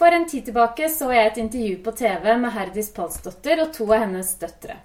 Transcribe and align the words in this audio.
For 0.00 0.12
en 0.16 0.26
tid 0.26 0.44
tilbake 0.44 0.86
så 0.88 1.10
jeg 1.12 1.26
et 1.28 1.38
intervju 1.42 1.74
på 1.84 1.92
TV 1.92 2.22
med 2.40 2.54
Herdis 2.54 2.86
Palsdotter 2.96 3.60
og 3.60 3.74
to 3.76 3.84
av 3.90 4.06
hennes 4.06 4.30
døtre. 4.40 4.78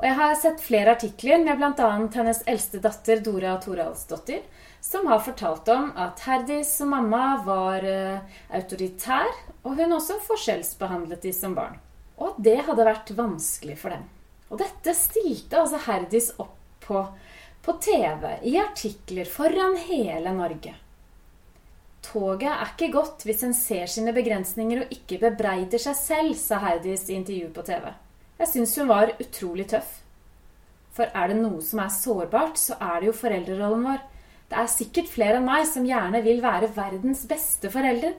Og 0.00 0.06
jeg 0.08 0.16
har 0.18 0.34
sett 0.40 0.64
flere 0.64 0.96
artikler 0.96 1.44
med 1.44 1.60
bl.a. 1.60 1.90
hennes 2.16 2.40
eldste 2.50 2.80
datter 2.82 3.22
Dora 3.22 3.52
Toralsdottir, 3.62 4.40
som 4.82 5.06
har 5.06 5.22
fortalt 5.22 5.70
om 5.70 5.92
at 5.94 6.24
Herdis 6.26 6.72
som 6.80 6.90
mamma 6.90 7.36
var 7.46 7.86
uh, 7.86 8.42
autoritær, 8.58 9.30
og 9.62 9.78
hun 9.78 9.94
også 10.00 10.18
forskjellsbehandlet 10.26 11.22
de 11.22 11.36
som 11.38 11.54
barn. 11.54 11.78
Og 12.18 12.32
at 12.32 12.42
det 12.50 12.58
hadde 12.66 12.90
vært 12.90 13.14
vanskelig 13.14 13.78
for 13.78 13.94
dem. 13.94 14.08
Og 14.50 14.58
dette 14.58 14.98
stilte 14.98 15.62
altså 15.62 15.78
Herdis 15.86 16.32
opp 16.42 16.58
på 16.82 17.06
på 17.62 17.72
TV, 17.78 18.26
i 18.42 18.56
artikler, 18.58 19.24
foran 19.24 19.76
hele 19.86 20.32
Norge. 20.34 20.74
Toget 22.02 22.50
er 22.50 22.72
ikke 22.72 22.92
godt 22.96 23.22
hvis 23.26 23.44
en 23.46 23.54
ser 23.54 23.90
sine 23.90 24.12
begrensninger 24.14 24.82
og 24.82 24.94
ikke 24.94 25.20
bebreider 25.22 25.80
seg 25.80 25.96
selv, 25.98 26.32
sa 26.38 26.58
Herdis 26.64 27.06
i 27.08 27.16
intervju 27.20 27.52
på 27.54 27.64
TV. 27.66 27.92
Jeg 28.42 28.50
syns 28.50 28.74
hun 28.80 28.90
var 28.90 29.14
utrolig 29.22 29.68
tøff. 29.70 30.00
For 30.92 31.08
er 31.16 31.30
det 31.30 31.38
noe 31.38 31.62
som 31.64 31.80
er 31.80 31.92
sårbart, 31.94 32.58
så 32.60 32.76
er 32.82 33.00
det 33.00 33.08
jo 33.08 33.16
foreldrerollen 33.16 33.86
vår. 33.86 34.02
Det 34.50 34.58
er 34.60 34.68
sikkert 34.68 35.08
flere 35.08 35.38
enn 35.38 35.46
meg 35.46 35.64
som 35.70 35.86
gjerne 35.88 36.20
vil 36.26 36.42
være 36.44 36.72
verdens 36.76 37.22
beste 37.30 37.70
forelder. 37.72 38.18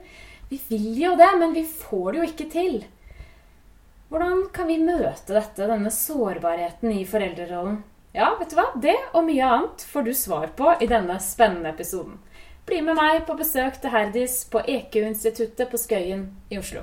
Vi 0.50 0.58
vil 0.72 1.04
jo 1.04 1.12
det, 1.20 1.30
men 1.38 1.54
vi 1.54 1.62
får 1.68 2.08
det 2.08 2.18
jo 2.18 2.28
ikke 2.32 2.48
til. 2.50 2.80
Hvordan 4.10 4.48
kan 4.54 4.66
vi 4.66 4.80
møte 4.82 5.36
dette, 5.36 5.68
denne 5.68 5.92
sårbarheten 5.94 6.90
i 6.96 7.04
foreldrerollen? 7.08 7.78
Ja, 8.14 8.32
vet 8.38 8.52
du 8.52 8.58
hva? 8.58 8.66
Det 8.78 8.96
og 9.12 9.24
mye 9.26 9.46
annet 9.56 9.84
får 9.90 10.06
du 10.06 10.12
svar 10.14 10.50
på 10.58 10.74
i 10.82 10.90
denne 10.90 11.16
spennende 11.22 11.72
episoden. 11.74 12.18
Bli 12.64 12.78
med 12.80 12.96
meg 12.96 13.26
på 13.28 13.34
besøk 13.36 13.76
til 13.76 13.92
Herdis 13.92 14.38
på 14.48 14.62
EQ-instituttet 14.64 15.68
på 15.68 15.76
Skøyen 15.76 16.22
i 16.48 16.56
Oslo. 16.56 16.80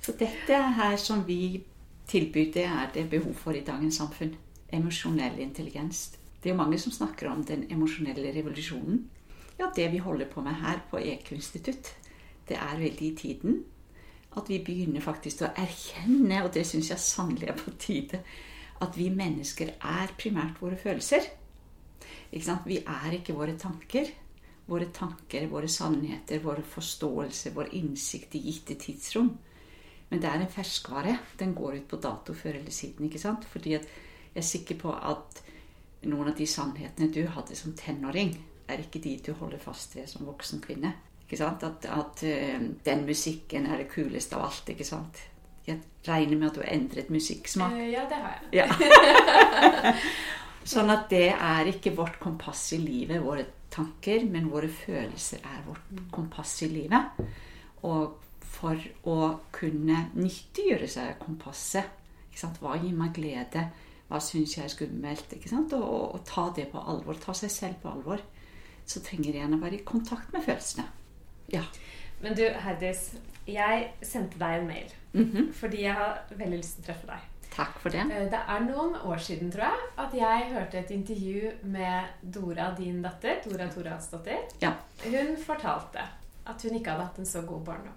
Så 0.00 0.16
dette 0.16 0.62
her 0.80 0.96
som 0.96 1.26
vi 1.28 1.60
tilbyr, 2.08 2.48
det 2.54 2.64
er 2.64 2.88
det 2.94 3.10
behov 3.12 3.34
for 3.36 3.52
i 3.52 3.60
dagens 3.60 4.00
samfunn. 4.00 4.38
Emosjonell 4.72 5.36
intelligens. 5.38 6.16
Det 6.40 6.48
er 6.48 6.54
jo 6.54 6.62
mange 6.62 6.78
som 6.80 6.96
snakker 6.96 7.28
om 7.28 7.44
den 7.44 7.68
emosjonelle 7.68 8.32
revolusjonen. 8.40 9.04
Ja, 9.60 9.68
det 9.76 9.92
vi 9.92 10.00
holder 10.00 10.32
på 10.32 10.40
med 10.40 10.56
her 10.64 10.80
på 10.90 10.96
EQ-institutt, 10.96 11.92
det 12.50 12.58
er 12.58 12.78
veldig 12.80 13.06
i 13.08 13.16
tiden. 13.16 13.60
At 14.38 14.50
vi 14.50 14.60
begynner 14.62 15.02
faktisk 15.02 15.42
å 15.42 15.52
erkjenne, 15.58 16.44
og 16.44 16.52
det 16.54 16.66
syns 16.68 16.92
jeg 16.92 17.02
sannelig 17.02 17.50
er 17.50 17.58
på 17.58 17.74
tide, 17.82 18.22
at 18.80 18.96
vi 18.96 19.10
mennesker 19.12 19.74
er 19.76 20.14
primært 20.18 20.60
våre 20.62 20.78
følelser. 20.78 21.26
Vi 22.30 22.78
er 22.80 23.16
ikke 23.16 23.36
våre 23.36 23.56
tanker. 23.58 24.10
Våre 24.70 24.86
tanker, 24.94 25.48
våre 25.50 25.68
sannheter, 25.68 26.38
våre 26.44 26.62
forståelse, 26.62 27.50
vår 27.56 27.72
innsikt 27.74 28.36
i 28.38 28.44
gitte 28.44 28.76
tidsrom. 28.78 29.32
Men 30.10 30.22
det 30.22 30.28
er 30.30 30.44
en 30.44 30.52
ferskvare. 30.52 31.16
Den 31.38 31.56
går 31.58 31.80
ut 31.80 31.88
på 31.90 31.98
dato 31.98 32.34
før 32.34 32.60
eller 32.60 32.70
siden. 32.70 33.06
ikke 33.06 33.18
sant? 33.18 33.44
Fordi 33.50 33.74
jeg 33.74 33.82
er 34.34 34.46
sikker 34.46 34.78
på 34.78 34.94
at 34.94 35.42
noen 36.06 36.30
av 36.30 36.38
de 36.38 36.46
sannhetene 36.46 37.10
du 37.12 37.24
hadde 37.34 37.58
som 37.58 37.74
tenåring, 37.74 38.36
er 38.70 38.84
ikke 38.84 39.02
de 39.02 39.16
du 39.26 39.32
holder 39.34 39.58
fast 39.58 39.96
ved 39.96 40.06
som 40.06 40.26
voksen 40.26 40.62
kvinne. 40.62 40.94
At, 41.30 41.62
at 41.86 42.22
uh, 42.26 42.62
den 42.84 43.04
musikken 43.06 43.66
er 43.70 43.82
det 43.82 43.90
kuleste 43.92 44.36
av 44.36 44.48
alt. 44.48 44.72
ikke 44.72 44.86
sant? 44.86 45.20
Jeg 45.66 45.78
regner 46.08 46.36
med 46.36 46.48
at 46.48 46.56
du 46.56 46.62
har 46.64 46.72
endret 46.74 47.10
musikksmak. 47.10 47.76
Uh, 47.76 47.86
ja, 47.92 48.06
det 48.10 48.18
har 48.18 48.38
jeg. 48.50 48.64
Ja. 48.64 49.94
sånn 50.74 50.90
at 50.92 51.06
det 51.12 51.28
er 51.32 51.70
ikke 51.70 51.94
vårt 51.96 52.18
kompass 52.22 52.72
i 52.76 52.80
livet, 52.82 53.22
våre 53.22 53.46
tanker, 53.70 54.24
men 54.26 54.50
våre 54.50 54.68
følelser 54.72 55.44
er 55.46 55.62
vårt 55.66 56.02
kompass 56.12 56.56
i 56.66 56.70
livet. 56.72 57.22
Og 57.86 58.18
for 58.50 58.80
å 59.08 59.18
kunne 59.54 60.08
nyttiggjøre 60.18 60.88
seg 60.90 61.20
kompasset 61.22 61.96
Hva 62.60 62.76
gir 62.80 62.94
meg 62.96 63.12
glede? 63.16 63.66
Hva 64.08 64.18
syns 64.22 64.56
jeg 64.56 64.64
er 64.64 64.72
skummelt? 64.72 65.32
ikke 65.36 65.50
sant? 65.50 65.74
Og, 65.76 65.84
og, 65.84 66.04
og, 66.16 66.22
ta 66.26 66.48
det 66.56 66.70
på 66.72 66.80
alvor. 66.80 67.18
Ta 67.20 67.34
seg 67.36 67.52
selv 67.52 67.82
på 67.82 67.90
alvor. 67.90 68.22
Så 68.88 69.02
trenger 69.04 69.36
en 69.42 69.58
å 69.58 69.60
være 69.60 69.78
i 69.78 69.84
kontakt 69.86 70.32
med 70.34 70.42
følelsene. 70.46 70.86
Ja. 71.52 71.64
Men 72.20 72.36
du, 72.36 72.44
Herdis, 72.64 73.10
jeg 73.48 73.90
sendte 74.02 74.38
deg 74.38 74.60
en 74.60 74.66
mail 74.66 74.92
mm 75.12 75.24
-hmm. 75.24 75.52
fordi 75.52 75.82
jeg 75.82 75.94
har 75.94 76.22
veldig 76.30 76.58
lyst 76.58 76.76
til 76.76 76.82
å 76.82 76.86
treffe 76.86 77.06
deg. 77.06 77.20
Takk 77.50 77.78
for 77.82 77.90
det. 77.90 77.98
Eh, 78.00 78.30
det 78.30 78.40
er 78.48 78.60
noen 78.60 78.94
år 78.94 79.16
siden, 79.16 79.50
tror 79.52 79.64
jeg, 79.64 79.78
at 79.98 80.14
jeg 80.14 80.52
hørte 80.52 80.78
et 80.78 80.90
intervju 80.90 81.52
med 81.62 82.04
Dora, 82.22 82.74
din 82.78 83.02
datter. 83.02 83.40
Dora 83.44 83.68
Toralsdottir. 83.68 84.38
Ja. 84.62 84.72
Hun 85.04 85.36
fortalte 85.36 86.00
at 86.46 86.62
hun 86.62 86.74
ikke 86.74 86.90
hadde 86.90 87.04
hatt 87.04 87.18
en 87.18 87.26
så 87.26 87.42
god 87.42 87.64
barndom. 87.64 87.92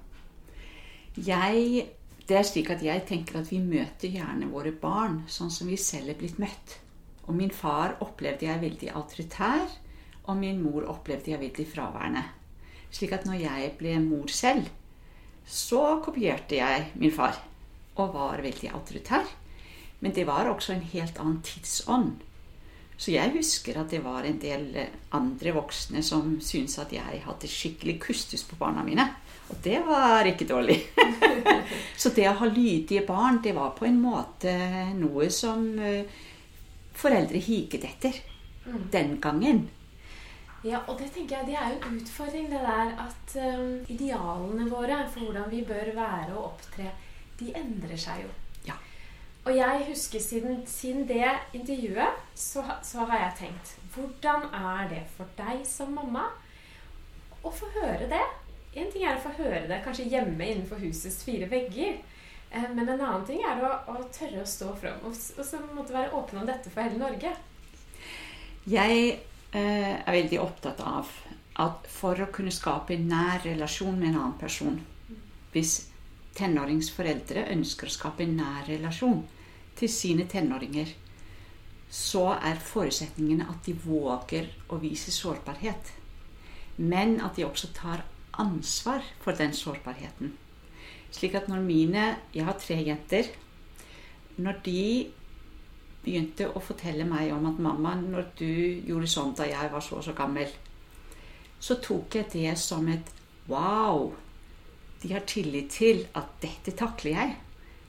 Jeg 1.17 1.87
det 2.27 2.37
er 2.37 2.45
slik 2.47 2.69
at 2.71 2.83
jeg 2.83 3.03
tenker 3.03 3.41
at 3.41 3.49
vi 3.51 3.59
møter 3.59 4.07
gjerne 4.07 4.47
våre 4.47 4.71
barn 4.71 5.25
sånn 5.27 5.51
som 5.51 5.67
vi 5.67 5.75
selv 5.75 6.13
er 6.13 6.19
blitt 6.21 6.39
møtt. 6.39 6.77
Og 7.27 7.35
min 7.35 7.51
far 7.51 7.97
opplevde 8.03 8.47
jeg 8.47 8.61
veldig 8.61 8.93
autoritær, 8.95 9.67
og 10.23 10.37
min 10.39 10.61
mor 10.63 10.87
opplevde 10.87 11.33
jeg 11.33 11.41
veldig 11.41 11.65
fraværende. 11.67 12.23
Slik 12.93 13.15
at 13.15 13.25
når 13.25 13.41
jeg 13.41 13.71
ble 13.79 13.97
mor 14.03 14.29
selv, 14.29 14.67
så 15.43 15.97
kopierte 16.03 16.59
jeg 16.59 16.91
min 17.01 17.13
far 17.13 17.39
og 17.99 18.13
var 18.13 18.43
veldig 18.43 18.69
autoritær. 18.73 19.25
Men 20.03 20.13
det 20.13 20.27
var 20.27 20.49
også 20.51 20.75
en 20.75 20.85
helt 20.93 21.19
annen 21.21 21.41
tidsånd. 21.45 22.13
Så 22.97 23.11
jeg 23.11 23.33
husker 23.33 23.79
at 23.81 23.91
det 23.91 24.03
var 24.03 24.25
en 24.27 24.37
del 24.39 24.67
andre 25.15 25.53
voksne 25.55 26.03
som 26.05 26.37
syntes 26.43 26.77
at 26.79 26.93
jeg 26.93 27.21
hadde 27.25 27.49
skikkelig 27.49 27.97
kustus 28.03 28.45
på 28.47 28.57
barna 28.59 28.83
mine. 28.85 29.07
Og 29.49 29.57
det 29.63 29.79
var 29.87 30.27
ikke 30.29 30.47
dårlig. 30.47 30.77
så 32.01 32.13
det 32.15 32.29
å 32.29 32.37
ha 32.39 32.49
lydige 32.49 33.03
barn, 33.07 33.41
det 33.43 33.55
var 33.57 33.73
på 33.77 33.87
en 33.89 33.99
måte 34.01 34.53
noe 34.95 35.29
som 35.33 35.65
eh, 35.81 36.05
foreldre 36.95 37.41
higet 37.43 37.87
etter 37.89 38.19
mm. 38.67 38.83
den 38.93 39.17
gangen. 39.23 39.65
Ja, 40.63 40.79
og 40.87 40.95
det 40.99 41.09
tenker 41.11 41.41
jeg, 41.41 41.47
det 41.51 41.55
er 41.59 41.73
jo 41.73 41.79
en 41.83 41.97
utfordring, 41.99 42.45
det 42.51 42.61
der 42.63 42.93
at 43.03 43.33
um, 43.35 43.71
idealene 43.91 44.69
våre 44.71 45.01
for 45.11 45.27
hvordan 45.27 45.49
vi 45.51 45.63
bør 45.67 45.89
være 45.97 46.29
og 46.37 46.53
opptre, 46.53 46.87
de 47.39 47.49
endrer 47.59 47.99
seg 47.99 48.21
jo. 48.23 48.29
Ja. 48.69 48.77
Og 49.43 49.57
jeg 49.57 49.81
husker 49.89 50.23
siden, 50.23 50.61
siden 50.67 51.03
det 51.09 51.33
intervjuet, 51.53 52.21
så, 52.35 52.63
så, 52.83 53.03
har 53.09 53.25
jeg 53.25 53.33
tenkt 53.41 53.73
Hvordan 53.93 54.47
er 54.55 54.87
det 54.93 55.01
for 55.17 55.27
deg 55.37 55.65
som 55.67 55.91
mamma 55.97 56.29
å 57.43 57.51
få 57.51 57.67
høre 57.75 58.07
det? 58.07 58.23
En 58.79 58.87
ting 58.93 59.03
er 59.03 59.19
å 59.19 59.25
få 59.25 59.35
høre 59.41 59.65
det 59.67 59.81
kanskje 59.83 60.07
hjemme 60.15 60.47
innenfor 60.47 60.79
husets 60.81 61.25
fire 61.27 61.49
vegger. 61.51 61.99
Eh, 62.53 62.69
men 62.71 62.87
en 62.87 63.01
annen 63.01 63.27
ting 63.27 63.43
er 63.43 63.59
å, 63.59 63.73
å 63.91 63.99
tørre 64.15 64.45
å 64.45 64.47
stå 64.47 64.71
fram 64.79 65.03
og, 65.03 65.11
og 65.11 65.45
så 65.45 65.59
måtte 65.73 65.93
være 65.93 66.15
åpen 66.15 66.39
om 66.39 66.47
dette 66.47 66.71
for 66.71 66.87
hele 66.87 67.03
Norge. 67.03 67.35
Jeg 68.69 69.19
er 69.59 70.11
veldig 70.15 70.39
opptatt 70.41 70.81
av 70.81 71.09
at 71.61 71.85
for 71.91 72.17
å 72.17 72.31
kunne 72.33 72.53
skape 72.53 72.95
en 72.95 73.07
nær 73.11 73.43
relasjon 73.45 73.97
med 73.99 74.09
en 74.09 74.19
annen 74.19 74.37
person 74.41 74.79
Hvis 75.53 75.75
tenåringsforeldre 76.33 77.45
ønsker 77.53 77.89
å 77.89 77.93
skape 77.93 78.25
en 78.25 78.37
nær 78.39 78.65
relasjon 78.65 79.21
til 79.77 79.89
sine 79.89 80.25
tenåringer, 80.29 80.89
så 81.93 82.31
er 82.33 82.61
forutsetningene 82.61 83.45
at 83.49 83.67
de 83.67 83.75
våger 83.77 84.49
å 84.73 84.79
vise 84.81 85.13
sårbarhet. 85.13 85.91
Men 86.77 87.19
at 87.21 87.37
de 87.37 87.45
også 87.45 87.69
tar 87.77 88.01
ansvar 88.41 89.05
for 89.21 89.37
den 89.37 89.53
sårbarheten. 89.53 90.33
Slik 91.13 91.35
at 91.37 91.49
når 91.51 91.61
mine 91.61 92.05
Jeg 92.33 92.45
har 92.45 92.57
tre 92.57 92.79
jenter. 92.81 93.29
Når 94.37 94.61
de 94.65 95.11
begynte 96.03 96.49
å 96.51 96.61
fortelle 96.61 97.05
meg 97.07 97.31
om 97.33 97.45
at 97.45 97.59
'mamma, 97.59 97.95
når 97.95 98.25
du 98.39 98.81
gjorde 98.87 99.07
sånn 99.07 99.35
da 99.35 99.47
jeg 99.47 99.71
var 99.71 99.81
så 99.81 99.95
og 99.95 100.03
så 100.03 100.13
gammel', 100.13 100.51
så 101.59 101.75
tok 101.75 102.15
jeg 102.15 102.31
det 102.33 102.57
som 102.57 102.87
et 102.87 103.11
'wow'. 103.47 104.11
De 105.03 105.13
har 105.13 105.19
tillit 105.19 105.69
til 105.69 106.07
at 106.15 106.27
'dette 106.41 106.71
takler 106.77 107.11
jeg'. 107.11 107.35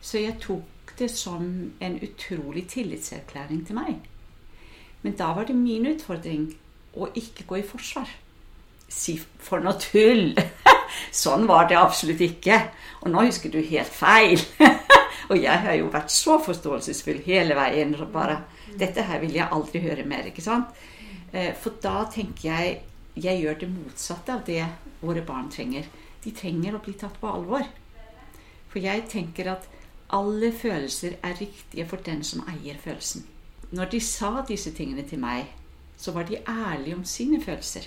Så 0.01 0.19
jeg 0.19 0.41
tok 0.41 0.99
det 0.99 1.11
som 1.11 1.73
en 1.81 2.01
utrolig 2.03 2.69
tillitserklæring 2.69 3.67
til 3.67 3.75
meg. 3.75 4.01
Men 5.03 5.17
da 5.17 5.33
var 5.33 5.45
det 5.45 5.57
min 5.57 5.87
utfordring 5.87 6.55
å 6.97 7.09
ikke 7.15 7.45
gå 7.47 7.57
i 7.57 7.63
forsvar 7.63 8.09
si 8.95 9.17
for 9.19 9.63
noe 9.65 9.79
tull. 9.81 10.35
sånn 11.25 11.49
var 11.51 11.69
det 11.71 11.79
absolutt 11.81 12.23
ikke. 12.25 12.61
Og 13.03 13.13
nå 13.13 13.27
husker 13.29 13.53
du 13.53 13.61
helt 13.61 13.93
feil. 13.93 14.41
og 15.29 15.39
jeg 15.41 15.61
har 15.67 15.77
jo 15.79 15.91
vært 15.93 16.13
så 16.13 16.39
forståelsesfull 16.43 17.23
hele 17.27 17.57
veien. 17.57 17.95
Og 17.99 18.11
bare 18.13 18.43
Dette 18.79 19.05
her 19.07 19.21
vil 19.23 19.37
jeg 19.37 19.49
aldri 19.53 19.81
høre 19.85 20.05
mer. 20.05 20.27
ikke 20.27 20.43
sant? 20.43 20.75
Eh, 21.33 21.53
for 21.55 21.79
da 21.83 22.05
tenker 22.11 22.49
jeg 22.49 22.81
jeg 23.15 23.45
gjør 23.45 23.59
det 23.61 23.69
motsatte 23.71 24.35
av 24.35 24.41
det 24.47 24.65
våre 25.01 25.23
barn 25.23 25.51
trenger. 25.51 25.87
De 26.25 26.33
trenger 26.35 26.75
å 26.75 26.83
bli 26.83 26.97
tatt 26.99 27.21
på 27.21 27.31
alvor. 27.31 27.63
For 28.73 28.83
jeg 28.83 29.05
tenker 29.11 29.53
at 29.53 29.69
alle 30.15 30.51
følelser 30.53 31.15
er 31.23 31.39
riktige 31.39 31.87
for 31.87 32.03
den 32.03 32.25
som 32.27 32.43
eier 32.51 32.79
følelsen. 32.83 33.23
Når 33.71 33.93
de 33.93 34.01
sa 34.01 34.43
disse 34.49 34.73
tingene 34.75 35.07
til 35.07 35.23
meg, 35.23 35.47
så 35.97 36.13
var 36.13 36.27
de 36.27 36.43
ærlige 36.43 36.97
om 36.97 37.05
sine 37.05 37.41
følelser. 37.43 37.87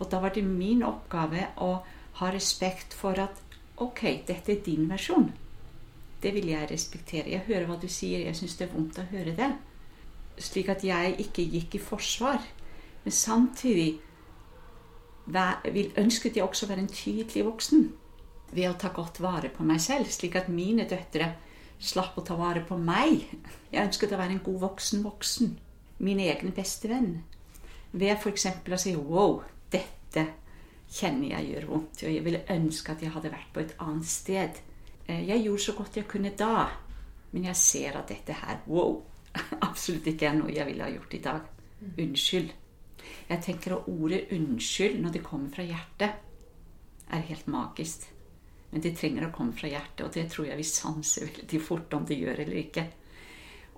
Og 0.00 0.10
da 0.10 0.18
var 0.18 0.34
det 0.34 0.42
min 0.44 0.82
oppgave 0.82 1.46
å 1.62 1.70
ha 2.18 2.30
respekt 2.34 2.94
for 2.94 3.18
at 3.22 3.38
ok, 3.78 4.02
dette 4.26 4.52
er 4.52 4.64
din 4.66 4.90
versjon. 4.90 5.30
Det 6.22 6.32
vil 6.34 6.48
jeg 6.52 6.70
respektere. 6.70 7.30
Jeg 7.32 7.46
hører 7.48 7.66
hva 7.66 7.76
du 7.82 7.88
sier. 7.90 8.22
Jeg 8.26 8.38
syns 8.38 8.56
det 8.58 8.68
er 8.68 8.74
vondt 8.74 9.00
å 9.02 9.08
høre 9.10 9.34
det. 9.36 9.50
Slik 10.38 10.70
at 10.72 10.84
jeg 10.86 11.16
ikke 11.24 11.44
gikk 11.56 11.76
i 11.76 11.82
forsvar. 11.82 12.44
Men 13.02 13.14
samtidig 13.16 14.00
ønsket 15.98 16.38
jeg 16.38 16.44
også 16.44 16.66
å 16.66 16.70
være 16.70 16.84
en 16.84 16.92
tydelig 16.92 17.44
voksen 17.46 17.90
ved 18.52 18.68
å 18.68 18.76
ta 18.78 18.90
godt 18.94 19.20
vare 19.24 19.48
på 19.52 19.64
meg 19.64 19.80
selv, 19.80 20.10
slik 20.12 20.36
at 20.36 20.50
mine 20.52 20.84
døtre 20.88 21.30
slapp 21.82 22.18
å 22.18 22.24
ta 22.26 22.36
vare 22.38 22.62
på 22.66 22.76
meg. 22.78 23.24
Jeg 23.72 23.86
ønsket 23.86 24.12
å 24.12 24.20
være 24.20 24.36
en 24.36 24.44
god 24.44 24.60
voksen 24.66 25.02
voksen. 25.06 25.56
Min 26.02 26.20
egen 26.20 26.52
beste 26.54 26.90
venn. 26.90 27.22
Ved 27.92 28.16
f.eks. 28.16 28.46
å 28.46 28.78
si 28.78 28.94
'wow, 28.96 29.42
dette 29.70 30.26
kjenner 30.92 31.28
jeg 31.38 31.52
gjør 31.52 31.66
vondt', 31.70 32.04
og 32.04 32.12
jeg 32.12 32.24
ville 32.24 32.44
ønske 32.50 32.92
at 32.92 33.02
jeg 33.02 33.12
hadde 33.12 33.32
vært 33.32 33.52
på 33.52 33.60
et 33.60 33.74
annet 33.78 34.06
sted. 34.06 34.60
Eh, 35.12 35.28
jeg 35.28 35.44
gjorde 35.44 35.64
så 35.66 35.74
godt 35.76 35.98
jeg 36.00 36.08
kunne 36.08 36.32
da, 36.38 36.66
men 37.32 37.48
jeg 37.50 37.58
ser 37.58 37.98
at 38.00 38.08
dette 38.12 38.36
her 38.36 38.62
wow, 38.70 38.98
absolutt 39.68 40.08
ikke 40.12 40.30
er 40.30 40.38
noe 40.38 40.54
jeg 40.54 40.68
ville 40.68 40.86
ha 40.86 40.92
gjort 40.92 41.16
i 41.16 41.22
dag. 41.26 41.48
Unnskyld. 41.98 42.50
Jeg 43.28 43.42
tenker 43.42 43.76
at 43.76 43.88
ordet 43.88 44.28
'unnskyld' 44.30 45.00
når 45.02 45.12
det 45.12 45.24
kommer 45.24 45.50
fra 45.50 45.64
hjertet, 45.66 46.10
er 47.10 47.28
helt 47.28 47.46
magisk. 47.46 48.06
Men 48.70 48.80
det 48.80 48.96
trenger 48.96 49.26
å 49.26 49.32
komme 49.34 49.52
fra 49.52 49.68
hjertet, 49.68 50.04
og 50.06 50.12
det 50.14 50.30
tror 50.30 50.46
jeg 50.46 50.56
vi 50.56 50.64
sanser 50.64 51.26
veldig 51.26 51.60
fort 51.60 51.94
om 51.94 52.06
det 52.08 52.16
gjør 52.16 52.40
eller 52.44 52.60
ikke. 52.60 52.84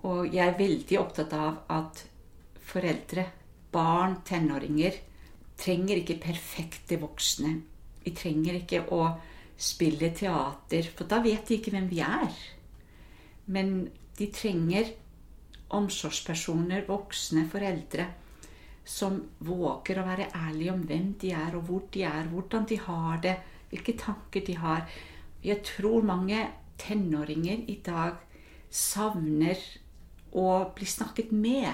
Og 0.05 0.35
jeg 0.35 0.45
er 0.47 0.59
veldig 0.59 0.99
opptatt 1.01 1.33
av 1.33 1.65
at 1.73 2.05
foreldre, 2.61 3.25
barn, 3.73 4.21
tenåringer 4.23 5.01
trenger 5.59 6.03
ikke 6.03 6.21
perfekte 6.23 7.01
voksne. 7.01 7.55
Vi 8.05 8.13
trenger 8.15 8.61
ikke 8.61 8.85
å 8.93 9.01
spille 9.57 10.11
teater, 10.17 10.91
for 10.97 11.09
da 11.09 11.21
vet 11.25 11.47
de 11.49 11.59
ikke 11.59 11.73
hvem 11.75 11.89
vi 11.91 12.01
er. 12.05 12.35
Men 13.47 13.89
de 14.19 14.29
trenger 14.35 14.91
omsorgspersoner, 15.75 16.85
voksne 16.89 17.47
foreldre, 17.51 18.07
som 18.85 19.17
våger 19.47 20.01
å 20.01 20.07
være 20.07 20.29
ærlige 20.37 20.75
om 20.75 20.83
hvem 20.89 21.15
de 21.21 21.33
er, 21.33 21.57
og 21.57 21.69
hvor 21.69 21.87
de 21.95 22.05
er, 22.05 22.29
hvordan 22.31 22.67
de 22.69 22.79
har 22.85 23.23
det, 23.25 23.35
hvilke 23.71 23.97
tanker 23.99 24.45
de 24.47 24.57
har. 24.61 24.85
Jeg 25.45 25.63
tror 25.67 26.05
mange 26.05 26.43
tenåringer 26.81 27.65
i 27.71 27.79
dag 27.85 28.21
savner 28.71 29.61
å 30.35 30.49
bli 30.75 30.89
snakket 30.89 31.33
med. 31.33 31.71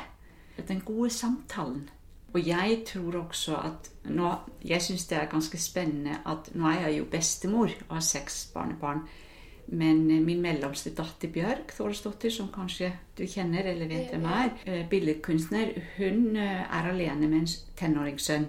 Den 0.69 0.83
gode 0.85 1.09
samtalen. 1.15 1.89
Og 2.33 2.47
jeg 2.47 2.83
tror 2.87 3.17
også 3.25 3.57
at 3.57 3.91
nå, 4.05 4.35
Jeg 4.65 4.83
syns 4.83 5.07
det 5.07 5.19
er 5.19 5.31
ganske 5.31 5.59
spennende 5.59 6.21
at 6.27 6.55
nå 6.55 6.67
er 6.67 6.87
jeg 6.89 6.99
jo 6.99 7.05
bestemor 7.11 7.71
og 7.89 7.95
har 7.95 8.01
seks 8.01 8.51
barnebarn. 8.55 9.01
Men 9.67 10.25
min 10.25 10.43
mellomste 10.43 10.91
datter 10.95 11.29
Bjørg 11.29 11.69
Thorstdottir, 11.77 12.31
som 12.31 12.49
kanskje 12.55 12.93
du 13.19 13.25
kjenner 13.27 13.67
eller 13.71 13.89
vet 13.89 14.11
hvem 14.11 14.25
er, 14.25 14.51
eh, 14.67 14.89
billedkunstner, 14.91 15.73
hun 15.97 16.37
eh, 16.37 16.63
er 16.63 16.91
alene 16.91 17.29
med 17.29 17.39
en 17.39 17.49
tenåringssønn. 17.77 18.49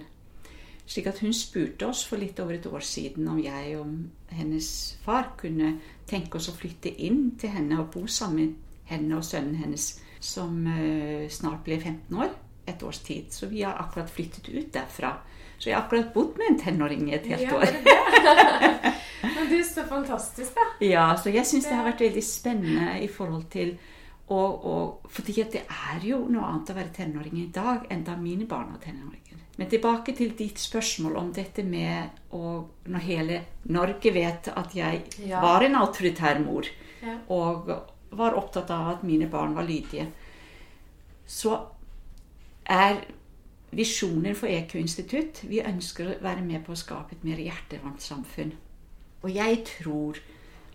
Slik 0.86 1.06
at 1.06 1.20
hun 1.20 1.32
spurte 1.32 1.86
oss 1.86 2.04
for 2.04 2.16
litt 2.16 2.40
over 2.40 2.54
et 2.54 2.66
år 2.66 2.80
siden 2.80 3.28
om 3.28 3.38
jeg 3.38 3.78
og 3.78 4.34
hennes 4.34 4.98
far 5.04 5.34
kunne 5.38 5.78
tenke 6.06 6.36
oss 6.36 6.48
å 6.48 6.56
flytte 6.58 6.90
inn 6.90 7.36
til 7.38 7.50
henne 7.54 7.78
og 7.80 7.90
bo 7.94 8.06
sammen 8.06 8.46
med 8.46 8.54
henne 8.84 9.16
og 9.16 9.24
sønnen 9.24 9.54
hennes, 9.54 10.00
som 10.20 10.66
snart 11.30 11.62
ble 11.64 11.78
15 11.80 12.18
år. 12.18 12.34
Et 12.66 12.82
års 12.82 12.98
tid. 13.02 13.32
Så 13.34 13.46
vi 13.50 13.62
har 13.62 13.78
akkurat 13.80 14.10
flyttet 14.10 14.48
ut 14.48 14.72
derfra. 14.72 15.16
Så 15.58 15.70
jeg 15.70 15.76
har 15.76 15.84
akkurat 15.84 16.12
bodd 16.14 16.36
med 16.38 16.50
en 16.50 16.58
tenåring 16.58 17.08
i 17.10 17.16
et 17.16 17.26
helt 17.26 17.42
ja, 17.42 17.56
år. 17.56 17.66
Men 19.22 19.50
er 19.54 19.66
så 19.66 19.84
fantastisk, 19.86 20.54
da. 20.54 20.68
Ja, 20.94 21.06
så 21.16 21.30
jeg 21.30 21.46
syns 21.46 21.68
det 21.68 21.76
har 21.78 21.86
vært 21.86 22.02
veldig 22.02 22.24
spennende 22.26 22.96
i 23.02 23.10
forhold 23.10 23.48
til 23.52 23.76
og, 24.32 24.64
og, 24.64 25.10
fordi 25.12 25.42
det 25.52 25.64
er 25.66 26.04
jo 26.06 26.22
noe 26.30 26.46
annet 26.48 26.70
å 26.72 26.76
være 26.76 26.94
tenåring 26.96 27.40
i 27.42 27.50
dag 27.52 27.88
enn 27.92 28.04
da 28.06 28.14
mine 28.16 28.46
barn 28.48 28.70
var 28.72 28.80
tenåringer. 28.80 29.40
Men 29.58 29.68
tilbake 29.68 30.14
til 30.16 30.32
ditt 30.38 30.60
spørsmål 30.62 31.18
om 31.20 31.32
dette 31.36 31.64
med 31.66 32.32
å 32.32 32.62
Når 32.88 33.04
hele 33.04 33.40
Norge 33.68 34.12
vet 34.14 34.48
at 34.48 34.72
jeg 34.74 35.02
ja. 35.28 35.42
var 35.42 35.66
en 35.66 35.76
autoritær 35.76 36.40
mor, 36.40 36.66
ja. 37.02 37.18
og 37.28 37.68
var 38.16 38.38
opptatt 38.38 38.70
av 38.72 38.88
at 38.96 39.04
mine 39.06 39.28
barn 39.30 39.54
var 39.54 39.68
lydige, 39.68 40.06
så 41.26 41.54
er 42.64 43.00
visjonen 43.72 44.36
for 44.36 44.50
EQ-institutt 44.52 45.44
Vi 45.48 45.62
ønsker 45.64 46.10
å 46.10 46.18
være 46.22 46.44
med 46.44 46.64
på 46.66 46.74
å 46.74 46.78
skape 46.78 47.16
et 47.16 47.24
mer 47.24 47.40
hjertevarmt 47.40 48.02
samfunn. 48.04 48.52
Og 49.22 49.30
jeg 49.30 49.62
tror 49.78 50.18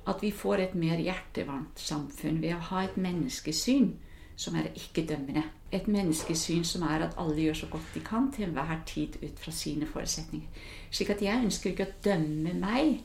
at 0.07 0.23
vi 0.23 0.31
får 0.31 0.63
et 0.63 0.75
mer 0.79 0.99
hjertevarmt 1.03 1.79
samfunn 1.79 2.41
ved 2.41 2.55
å 2.55 2.65
ha 2.71 2.85
et 2.87 2.97
menneskesyn 2.97 3.91
som 4.37 4.55
er 4.55 4.69
ikke-dømmende. 4.77 5.43
Et 5.73 5.87
menneskesyn 5.91 6.63
som 6.65 6.85
er 6.87 7.03
at 7.07 7.17
alle 7.19 7.41
gjør 7.41 7.61
så 7.63 7.69
godt 7.71 7.95
de 7.95 8.03
kan 8.05 8.29
til 8.31 8.47
enhver 8.47 8.79
tid 8.87 9.17
ut 9.23 9.39
fra 9.41 9.51
sine 9.51 9.87
forutsetninger. 9.89 10.47
Slik 10.91 11.11
at 11.11 11.23
jeg 11.25 11.43
ønsker 11.43 11.73
ikke 11.73 11.89
å 11.89 11.95
dømme 12.05 12.53
meg, 12.55 13.01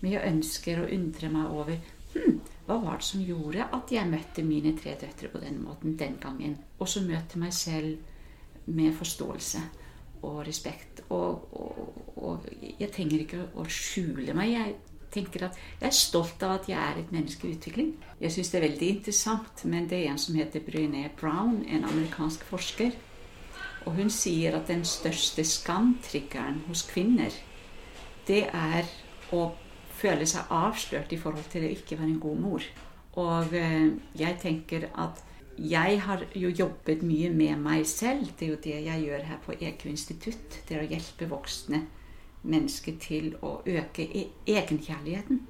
men 0.00 0.12
jeg 0.14 0.32
ønsker 0.32 0.80
å 0.80 0.88
undre 0.96 1.32
meg 1.32 1.52
over 1.58 1.76
hm, 2.14 2.38
hva 2.66 2.78
var 2.82 3.00
det 3.02 3.08
som 3.08 3.24
gjorde 3.24 3.68
at 3.76 3.92
jeg 3.92 4.10
møtte 4.10 4.44
mine 4.46 4.72
tre 4.78 4.96
døtre 5.00 5.28
på 5.32 5.42
den 5.42 5.60
måten 5.62 5.98
den 5.98 6.16
gangen? 6.22 6.56
Og 6.78 6.88
så 6.88 7.02
møter 7.04 7.42
meg 7.42 7.52
selv 7.54 7.98
med 8.66 8.94
forståelse 8.96 9.62
og 10.26 10.42
respekt. 10.46 11.04
Og, 11.08 11.48
og, 11.52 12.12
og 12.16 12.46
jeg 12.80 12.90
trenger 12.94 13.22
ikke 13.22 13.48
å 13.54 13.66
skjule 13.70 14.34
meg. 14.36 14.52
Jeg 14.54 14.76
tenker 15.16 15.46
at 15.48 15.58
jeg 15.80 15.88
er 15.88 15.96
stolt 15.96 16.42
av 16.44 16.56
at 16.58 16.70
jeg 16.70 16.78
er 16.80 17.00
et 17.00 17.12
menneske 17.14 17.48
i 17.48 17.56
utvikling. 17.56 17.92
Jeg 18.20 18.34
syns 18.34 18.52
det 18.52 18.60
er 18.60 18.66
veldig 18.68 18.88
interessant, 18.96 19.64
men 19.64 19.88
det 19.90 20.02
er 20.02 20.12
en 20.12 20.20
som 20.20 20.38
heter 20.38 20.64
Brené 20.64 21.06
Brown, 21.20 21.60
en 21.68 21.86
amerikansk 21.88 22.44
forsker. 22.50 22.96
Og 23.86 23.94
hun 24.00 24.10
sier 24.10 24.56
at 24.58 24.66
den 24.68 24.82
største 24.84 25.44
skamtriggeren 25.46 26.64
hos 26.66 26.82
kvinner, 26.88 27.30
det 28.26 28.48
er 28.50 28.88
å 29.34 29.52
føle 29.96 30.26
seg 30.28 30.50
avslørt 30.52 31.12
i 31.14 31.20
forhold 31.20 31.46
til 31.52 31.64
å 31.64 31.70
ikke 31.70 31.98
være 32.00 32.10
en 32.10 32.20
god 32.20 32.42
mor. 32.42 32.66
Og 33.16 33.54
eh, 33.56 33.94
jeg 34.18 34.38
tenker 34.42 34.88
at 34.98 35.22
jeg 35.56 36.00
har 36.04 36.24
jo 36.36 36.50
jobbet 36.50 37.02
mye 37.02 37.30
med 37.32 37.60
meg 37.64 37.86
selv. 37.88 38.28
Det 38.36 38.46
er 38.46 38.50
jo 38.50 38.62
det 38.64 38.78
jeg 38.84 39.04
gjør 39.06 39.22
her 39.24 39.38
på 39.44 39.56
EQ 39.56 39.86
institutt. 39.88 40.58
Det 40.68 40.76
er 40.76 40.84
å 40.84 40.90
hjelpe 40.90 41.28
voksne 41.30 41.86
mennesker 42.46 42.98
til 43.00 43.32
å 43.42 43.60
øke 43.66 44.04
e- 44.04 44.28
egenkjærligheten. 44.46 45.40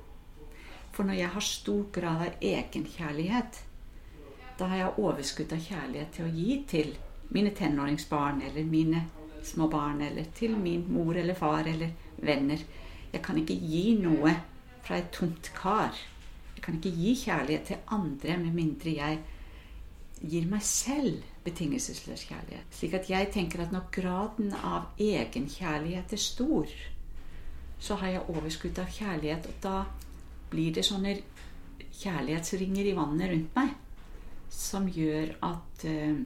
For 0.92 1.04
når 1.04 1.18
jeg 1.18 1.32
har 1.34 1.44
stor 1.44 1.82
grad 1.92 2.22
av 2.28 2.38
egenkjærlighet, 2.40 3.60
da 4.58 4.70
har 4.70 4.76
jeg 4.76 5.02
overskudd 5.02 5.52
av 5.52 5.60
kjærlighet 5.66 6.14
til 6.14 6.24
å 6.24 6.32
gi 6.32 6.62
til 6.70 6.94
mine 7.34 7.50
tenåringsbarn 7.50 8.40
eller 8.46 8.64
mine 8.64 9.02
små 9.44 9.68
barn 9.68 10.00
eller 10.00 10.30
til 10.34 10.56
min 10.56 10.86
mor 10.88 11.18
eller 11.18 11.34
far 11.34 11.66
eller 11.66 11.90
venner. 12.16 12.62
Jeg 13.12 13.22
kan 13.22 13.38
ikke 13.38 13.58
gi 13.58 13.98
noe 14.00 14.32
fra 14.86 15.00
et 15.00 15.10
tomt 15.12 15.50
kar. 15.56 15.92
Jeg 16.54 16.62
kan 16.64 16.78
ikke 16.78 16.94
gi 16.94 17.14
kjærlighet 17.26 17.66
til 17.72 17.90
andre 17.92 18.38
med 18.38 18.54
mindre 18.54 18.94
jeg 18.96 19.18
gir 20.22 20.46
meg 20.48 20.62
selv 20.64 21.22
betingelsesløs 21.44 22.26
kjærlighet. 22.28 22.68
Slik 22.74 22.94
at 22.98 23.10
jeg 23.10 23.30
tenker 23.34 23.62
at 23.62 23.72
når 23.74 23.88
graden 23.94 24.52
av 24.56 24.92
egenkjærlighet 24.98 26.12
er 26.12 26.22
stor, 26.22 26.76
så 27.78 27.98
har 28.00 28.14
jeg 28.14 28.28
overskudd 28.32 28.78
av 28.80 28.92
kjærlighet, 28.92 29.46
og 29.50 29.58
da 29.62 29.82
blir 30.50 30.72
det 30.74 30.86
sånne 30.86 31.18
kjærlighetsringer 32.00 32.88
i 32.88 32.94
vannet 32.96 33.32
rundt 33.32 33.58
meg 33.58 33.74
som 34.52 34.86
gjør 34.88 35.34
at 35.44 35.84
eh, 35.88 36.22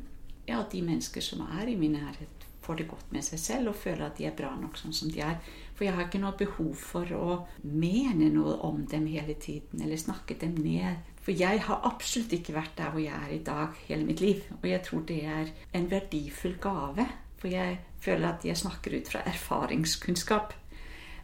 ja, 0.46 0.60
de 0.72 0.82
mennesker 0.84 1.24
som 1.24 1.42
er 1.58 1.70
i 1.70 1.76
min 1.78 1.96
nærhet, 1.96 2.46
får 2.60 2.76
det 2.76 2.88
godt 2.90 3.12
med 3.14 3.24
seg 3.24 3.40
selv 3.40 3.72
og 3.72 3.78
føler 3.80 4.04
at 4.06 4.18
de 4.18 4.26
er 4.28 4.36
bra 4.36 4.50
nok 4.58 4.76
sånn 4.78 4.94
som 4.94 5.10
de 5.10 5.22
er. 5.24 5.38
For 5.74 5.86
jeg 5.86 5.96
har 5.96 6.06
ikke 6.06 6.20
noe 6.22 6.36
behov 6.38 6.74
for 6.76 7.08
å 7.16 7.38
mene 7.64 8.28
noe 8.34 8.58
om 8.68 8.82
dem 8.90 9.08
hele 9.10 9.34
tiden 9.40 9.80
eller 9.80 9.98
snakke 9.98 10.36
dem 10.38 10.58
ned. 10.60 11.09
For 11.20 11.36
jeg 11.36 11.60
har 11.66 11.84
absolutt 11.84 12.32
ikke 12.32 12.54
vært 12.56 12.78
der 12.78 12.92
hvor 12.92 13.02
jeg 13.02 13.12
er 13.12 13.34
i 13.34 13.42
dag 13.44 13.74
hele 13.88 14.06
mitt 14.08 14.22
liv. 14.24 14.40
Og 14.62 14.68
jeg 14.70 14.82
tror 14.86 15.02
det 15.08 15.18
er 15.24 15.50
en 15.76 15.90
verdifull 15.90 16.56
gave. 16.60 17.06
For 17.40 17.52
jeg 17.52 17.78
føler 18.00 18.28
at 18.32 18.44
jeg 18.44 18.56
snakker 18.56 18.96
ut 18.96 19.08
fra 19.08 19.24
erfaringskunnskap. 19.28 20.54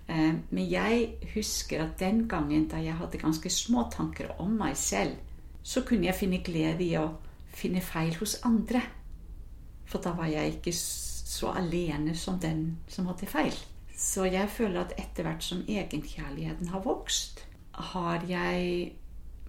Eh, 0.08 0.34
men 0.50 0.70
jeg 0.70 1.08
husker 1.34 1.84
at 1.84 1.96
den 2.00 2.28
gangen 2.28 2.68
da 2.68 2.80
jeg 2.82 2.96
hadde 2.98 3.18
ganske 3.18 3.50
små 3.50 3.88
tanker 3.92 4.34
om 4.40 4.52
meg 4.58 4.76
selv, 4.76 5.16
så 5.62 5.82
kunne 5.82 6.06
jeg 6.06 6.14
finne 6.20 6.44
glede 6.44 6.84
i 6.84 6.92
å 7.00 7.08
finne 7.56 7.80
feil 7.82 8.14
hos 8.20 8.36
andre. 8.46 8.82
For 9.86 10.02
da 10.02 10.12
var 10.18 10.28
jeg 10.30 10.58
ikke 10.58 10.74
så 10.76 11.50
alene 11.56 12.14
som 12.14 12.38
den 12.42 12.76
som 12.88 13.08
hadde 13.10 13.26
feil. 13.30 13.56
Så 13.96 14.26
jeg 14.28 14.50
føler 14.52 14.84
at 14.84 14.94
etter 15.00 15.24
hvert 15.24 15.42
som 15.42 15.64
egenkjærligheten 15.64 16.68
har 16.68 16.84
vokst, 16.84 17.42
har 17.72 18.24
jeg 18.28 18.92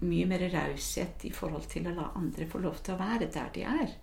mye 0.06 0.26
mer 0.30 0.44
raushet 0.54 1.26
i 1.26 1.32
forhold 1.34 1.70
til 1.72 1.88
å 1.90 1.96
la 1.96 2.12
andre 2.20 2.46
få 2.50 2.62
lov 2.62 2.82
til 2.84 2.96
å 2.96 3.00
være 3.02 3.30
der 3.34 3.50
de 3.56 3.64
er. 3.66 3.96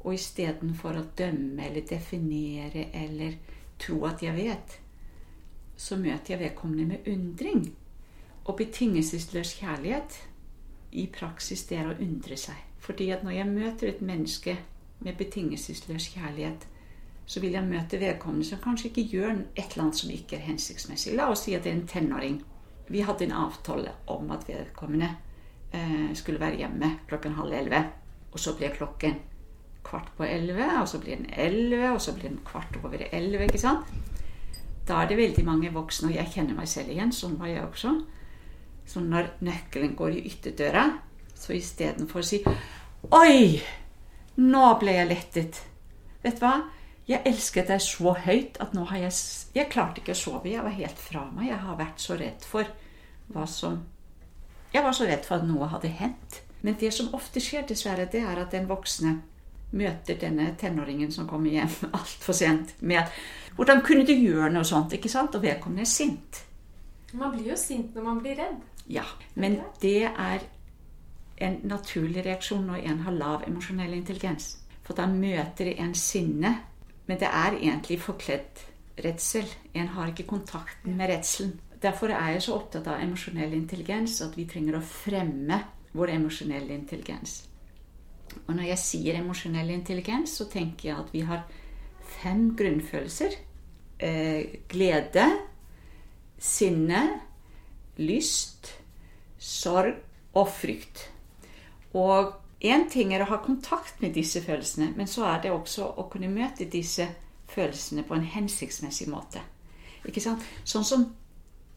Og 0.00 0.14
istedenfor 0.14 0.96
å 0.96 1.08
dømme 1.18 1.66
eller 1.66 1.86
definere 1.88 2.86
eller 2.96 3.36
tro 3.80 4.04
at 4.08 4.22
jeg 4.22 4.36
vet, 4.36 4.78
så 5.76 5.96
møter 5.96 6.34
jeg 6.34 6.42
vedkommende 6.44 6.86
med 6.86 7.08
undring. 7.08 7.64
Og 8.44 8.56
betingelsesløs 8.56 9.54
kjærlighet 9.60 10.18
i 10.92 11.06
praksis 11.12 11.66
det 11.68 11.78
er 11.80 11.90
å 11.90 11.98
undre 12.00 12.36
seg. 12.40 12.56
Fordi 12.80 13.10
at 13.14 13.24
når 13.24 13.36
jeg 13.36 13.50
møter 13.50 13.90
et 13.90 14.02
menneske 14.04 14.56
med 15.00 15.16
betingelsesløs 15.18 16.08
kjærlighet, 16.14 16.66
så 17.30 17.40
vil 17.40 17.54
jeg 17.54 17.68
møte 17.68 18.00
vedkommende 18.00 18.46
som 18.48 18.60
kanskje 18.62 18.88
ikke 18.90 19.06
gjør 19.12 19.30
et 19.54 19.66
eller 19.72 19.84
annet 19.84 20.00
som 20.00 20.10
ikke 20.10 20.38
er 20.38 20.48
hensiktsmessig. 20.48 21.14
La 21.14 21.28
oss 21.30 21.44
si 21.46 21.54
at 21.54 21.64
det 21.64 21.72
er 21.72 21.78
en 21.78 21.86
tenåring. 21.88 22.40
Vi 22.90 23.02
hadde 23.06 23.24
en 23.28 23.36
avtale 23.46 23.92
om 24.10 24.30
at 24.34 24.48
vedkommende 24.48 25.08
eh, 25.72 26.10
skulle 26.18 26.42
være 26.42 26.62
hjemme 26.64 26.94
klokken 27.08 27.36
halv 27.38 27.54
elleve. 27.54 27.84
Og 28.32 28.38
så 28.42 28.54
blir 28.58 28.74
klokken 28.74 29.18
kvart 29.86 30.10
på 30.16 30.26
elleve, 30.26 30.66
og 30.80 30.88
så 30.88 31.00
blir 31.02 31.16
den 31.16 31.30
elleve, 31.36 31.92
og 31.94 32.00
så 32.02 32.14
blir 32.14 32.28
den 32.28 32.40
kvart 32.46 32.76
over 32.82 33.02
elleve. 33.12 33.46
ikke 33.46 33.62
sant? 33.62 33.86
Da 34.88 35.02
er 35.02 35.08
det 35.08 35.20
veldig 35.20 35.44
mange 35.46 35.70
voksne, 35.72 36.10
og 36.10 36.16
jeg 36.16 36.32
kjenner 36.34 36.56
meg 36.58 36.68
selv 36.68 36.90
igjen, 36.90 37.12
sånn 37.14 37.38
var 37.38 37.50
jeg 37.50 37.62
også. 37.62 37.94
Så 38.90 39.02
når 39.04 39.36
nøkkelen 39.46 39.94
går 39.98 40.18
i 40.18 40.24
ytterdøra, 40.32 40.88
så 41.34 41.54
istedenfor 41.54 42.22
å 42.22 42.26
si 42.26 42.42
Oi! 43.16 43.60
Nå 44.40 44.66
ble 44.80 44.96
jeg 44.96 45.08
lettet. 45.08 45.62
Vet 46.24 46.38
du 46.40 46.44
hva? 46.44 46.54
Jeg 47.10 47.26
elsket 47.26 47.70
deg 47.72 47.82
så 47.82 48.12
høyt 48.14 48.60
at 48.62 48.74
nå 48.76 48.84
har 48.86 49.00
jeg 49.02 49.14
Jeg 49.56 49.70
klarte 49.72 49.98
ikke 50.00 50.14
å 50.14 50.20
sove. 50.20 50.50
Jeg 50.50 50.62
var 50.62 50.76
helt 50.76 50.98
fra 50.98 51.24
meg. 51.32 51.48
Jeg 51.48 51.58
har 51.64 51.78
vært 51.80 52.02
så 52.02 52.14
redd 52.18 52.44
for 52.46 52.68
hva 53.34 53.46
som 53.50 53.80
Jeg 54.70 54.84
var 54.84 54.94
så 54.94 55.08
redd 55.08 55.26
for 55.26 55.40
at 55.40 55.48
noe 55.48 55.66
hadde 55.72 55.90
hendt. 55.90 56.42
Men 56.62 56.76
det 56.78 56.92
som 56.94 57.10
ofte 57.16 57.40
skjer, 57.42 57.64
dessverre, 57.66 58.06
det 58.12 58.20
er 58.22 58.38
at 58.38 58.52
den 58.54 58.68
voksne 58.70 59.16
møter 59.74 60.18
denne 60.18 60.52
tenåringen 60.58 61.10
som 61.14 61.26
kommer 61.30 61.50
hjem 61.50 61.70
altfor 61.98 62.36
sent, 62.36 62.74
med 62.80 63.02
'Hvordan 63.56 63.82
kunne 63.82 64.06
du 64.06 64.12
gjøre 64.12 64.52
noe 64.52 64.64
sånt?' 64.64 64.92
ikke 64.92 65.08
sant? 65.08 65.34
Og 65.34 65.42
vedkommende 65.42 65.82
er 65.82 65.90
sint. 65.90 66.44
Man 67.12 67.32
blir 67.34 67.50
jo 67.50 67.56
sint 67.56 67.94
når 67.94 68.02
man 68.02 68.20
blir 68.22 68.38
redd. 68.38 68.62
Ja, 68.86 69.04
men 69.34 69.60
det 69.82 70.04
er 70.04 70.38
en 71.36 71.60
naturlig 71.64 72.24
reaksjon 72.24 72.66
når 72.66 72.86
en 72.86 72.98
har 73.00 73.12
lav 73.12 73.44
emosjonell 73.46 73.94
intelligens. 73.94 74.58
For 74.82 74.94
da 74.94 75.06
møter 75.06 75.74
en 75.78 75.94
sinne, 75.94 76.54
men 77.10 77.18
det 77.18 77.26
er 77.26 77.56
egentlig 77.58 77.96
forkledd 77.98 78.60
redsel. 79.02 79.48
En 79.74 79.88
har 79.96 80.12
ikke 80.12 80.28
kontakten 80.30 80.94
med 80.94 81.10
redselen. 81.10 81.56
Derfor 81.82 82.12
er 82.14 82.36
jeg 82.36 82.44
så 82.44 82.54
opptatt 82.54 82.86
av 82.86 83.00
emosjonell 83.02 83.56
intelligens 83.56 84.20
at 84.22 84.36
vi 84.38 84.44
trenger 84.46 84.76
å 84.78 84.84
fremme 84.84 85.58
vår 85.96 86.12
emosjonelle 86.14 86.70
intelligens. 86.76 87.48
Og 88.44 88.52
når 88.54 88.68
jeg 88.68 88.82
sier 88.84 89.18
emosjonell 89.18 89.72
intelligens, 89.74 90.36
så 90.38 90.46
tenker 90.52 90.90
jeg 90.92 90.98
at 91.02 91.10
vi 91.10 91.24
har 91.26 91.42
fem 92.20 92.52
grunnfølelser. 92.54 93.34
Eh, 93.98 94.60
glede, 94.70 95.26
sinne, 96.38 97.02
lyst, 97.98 98.70
sorg 99.34 99.98
og 100.38 100.46
frykt. 100.60 101.08
Og 101.90 102.36
én 102.60 102.88
ting 102.92 103.14
er 103.14 103.24
å 103.24 103.30
ha 103.30 103.40
kontakt 103.44 104.02
med 104.02 104.12
disse 104.14 104.42
følelsene, 104.44 104.92
men 104.96 105.08
så 105.08 105.24
er 105.30 105.42
det 105.44 105.52
også 105.54 105.86
å 105.96 106.08
kunne 106.12 106.28
møte 106.28 106.68
disse 106.68 107.06
følelsene 107.50 108.04
på 108.06 108.14
en 108.14 108.26
hensiktsmessig 108.34 109.08
måte. 109.08 109.40
Ikke 110.04 110.20
sant? 110.20 110.44
Sånn 110.64 110.84
som 110.84 111.06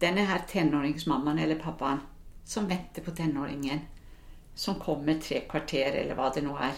denne 0.03 0.25
her 0.27 0.43
tenåringsmammaen 0.49 1.39
eller 1.39 1.61
pappaen 1.61 2.01
som 2.43 2.67
venter 2.67 3.03
på 3.03 3.13
tenåringen 3.15 3.85
som 4.55 4.75
kommer 4.79 5.21
tre 5.23 5.45
kvarter, 5.49 5.95
eller 6.03 6.17
hva 6.17 6.29
det 6.33 6.43
nå 6.45 6.53
er, 6.61 6.75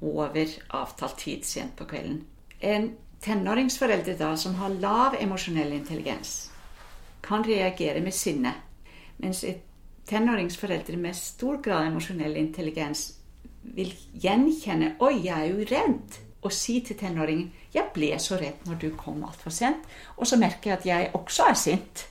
over 0.00 0.52
avtalt 0.76 1.18
tid 1.18 1.44
sent 1.44 1.74
på 1.76 1.86
kvelden. 1.90 2.20
En 2.60 2.92
tenåringsforelder 3.24 4.18
da 4.20 4.34
som 4.38 4.54
har 4.60 4.76
lav 4.80 5.16
emosjonell 5.18 5.72
intelligens, 5.74 6.50
kan 7.24 7.44
reagere 7.44 8.00
med 8.00 8.14
sinne. 8.14 8.52
Mens 9.20 9.42
et 9.44 9.64
tenåringsforeldre 10.08 10.96
med 10.96 11.16
stor 11.16 11.58
grad 11.62 11.82
av 11.82 11.90
emosjonell 11.90 12.36
intelligens 12.40 13.19
vil 13.62 13.92
gjenkjenne 14.14 14.94
'Oi, 14.98 15.24
jeg 15.24 15.40
er 15.40 15.50
jo 15.52 15.64
redd', 15.70 16.20
og 16.42 16.52
si 16.52 16.80
til 16.80 16.96
tenåringen 16.96 17.52
'Jeg 17.74 17.90
ble 17.94 18.18
så 18.18 18.36
redd 18.36 18.66
når 18.66 18.78
du 18.80 18.90
kom 18.96 19.24
altfor 19.24 19.50
sent', 19.50 19.86
og 20.16 20.26
så 20.26 20.36
merker 20.36 20.70
jeg 20.70 20.78
at 20.78 20.86
jeg 20.86 21.10
også 21.14 21.42
er 21.50 21.54
sint. 21.54 22.06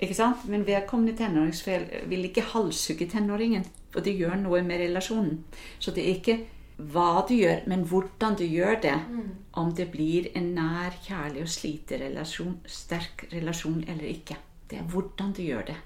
Ikke 0.00 0.14
sant? 0.14 0.48
Men 0.48 0.66
vedkommende 0.66 1.16
tenåringsforeldre 1.16 2.06
vil 2.06 2.24
ikke 2.24 2.42
halshugge 2.42 3.08
tenåringen. 3.10 3.64
For 3.90 4.04
det 4.04 4.18
gjør 4.18 4.36
noe 4.36 4.62
med 4.62 4.80
relasjonen. 4.80 5.44
Så 5.78 5.90
det 5.90 6.04
er 6.04 6.14
ikke 6.14 6.38
hva 6.78 7.24
du 7.28 7.34
gjør, 7.34 7.64
men 7.66 7.82
hvordan 7.90 8.36
du 8.38 8.44
gjør 8.44 8.78
det. 8.82 8.94
Mm. 9.10 9.30
Om 9.52 9.72
det 9.74 9.88
blir 9.90 10.28
en 10.38 10.52
nær, 10.54 10.94
kjærlig 11.02 11.42
og 11.42 11.48
sliterelasjon, 11.48 12.60
sterk 12.66 13.26
relasjon 13.32 13.82
eller 13.88 14.06
ikke. 14.12 14.36
Det 14.70 14.78
er 14.78 14.86
hvordan 14.92 15.32
du 15.34 15.42
gjør 15.42 15.66
det. 15.72 15.76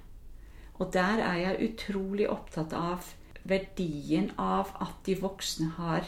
Og 0.74 0.92
der 0.92 1.22
er 1.22 1.38
jeg 1.40 1.70
utrolig 1.70 2.28
opptatt 2.28 2.72
av 2.76 3.06
verdien 3.48 4.30
av 4.40 4.70
at 4.80 5.00
de 5.06 5.16
voksne 5.18 5.72
har 5.78 6.06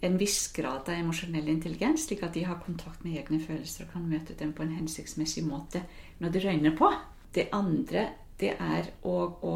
en 0.00 0.18
viss 0.18 0.52
grad 0.54 0.86
av 0.88 0.94
emosjonell 0.94 1.48
intelligens, 1.50 2.06
slik 2.06 2.22
at 2.22 2.34
de 2.36 2.44
har 2.46 2.60
kontakt 2.62 3.02
med 3.04 3.18
egne 3.18 3.40
følelser 3.42 3.86
og 3.86 3.96
kan 3.96 4.06
møte 4.06 4.36
dem 4.38 4.52
på 4.54 4.62
en 4.62 4.76
hensiktsmessig 4.76 5.42
måte 5.46 5.82
når 6.22 6.34
det 6.34 6.44
røyner 6.44 6.76
på. 6.78 6.92
Det 7.34 7.48
andre 7.52 8.06
det 8.38 8.54
er 8.54 8.92
å, 9.02 9.16
å 9.42 9.54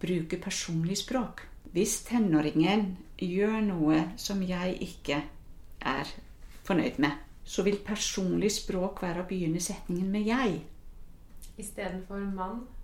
bruke 0.00 0.40
personlig 0.40 0.96
språk. 1.02 1.44
Hvis 1.74 2.00
tenåringen 2.08 2.94
gjør 3.20 3.60
noe 3.66 4.00
som 4.16 4.40
jeg 4.46 4.78
ikke 4.88 5.20
er 5.84 6.14
fornøyd 6.64 6.96
med, 7.02 7.12
så 7.44 7.64
vil 7.64 7.80
personlig 7.84 8.50
språk 8.56 9.02
være 9.04 9.22
å 9.22 9.28
begynne 9.28 9.60
setningen 9.60 10.10
med 10.12 10.26
'jeg'. 10.26 10.60
Istedenfor 11.58 12.24
'mann'? 12.24 12.77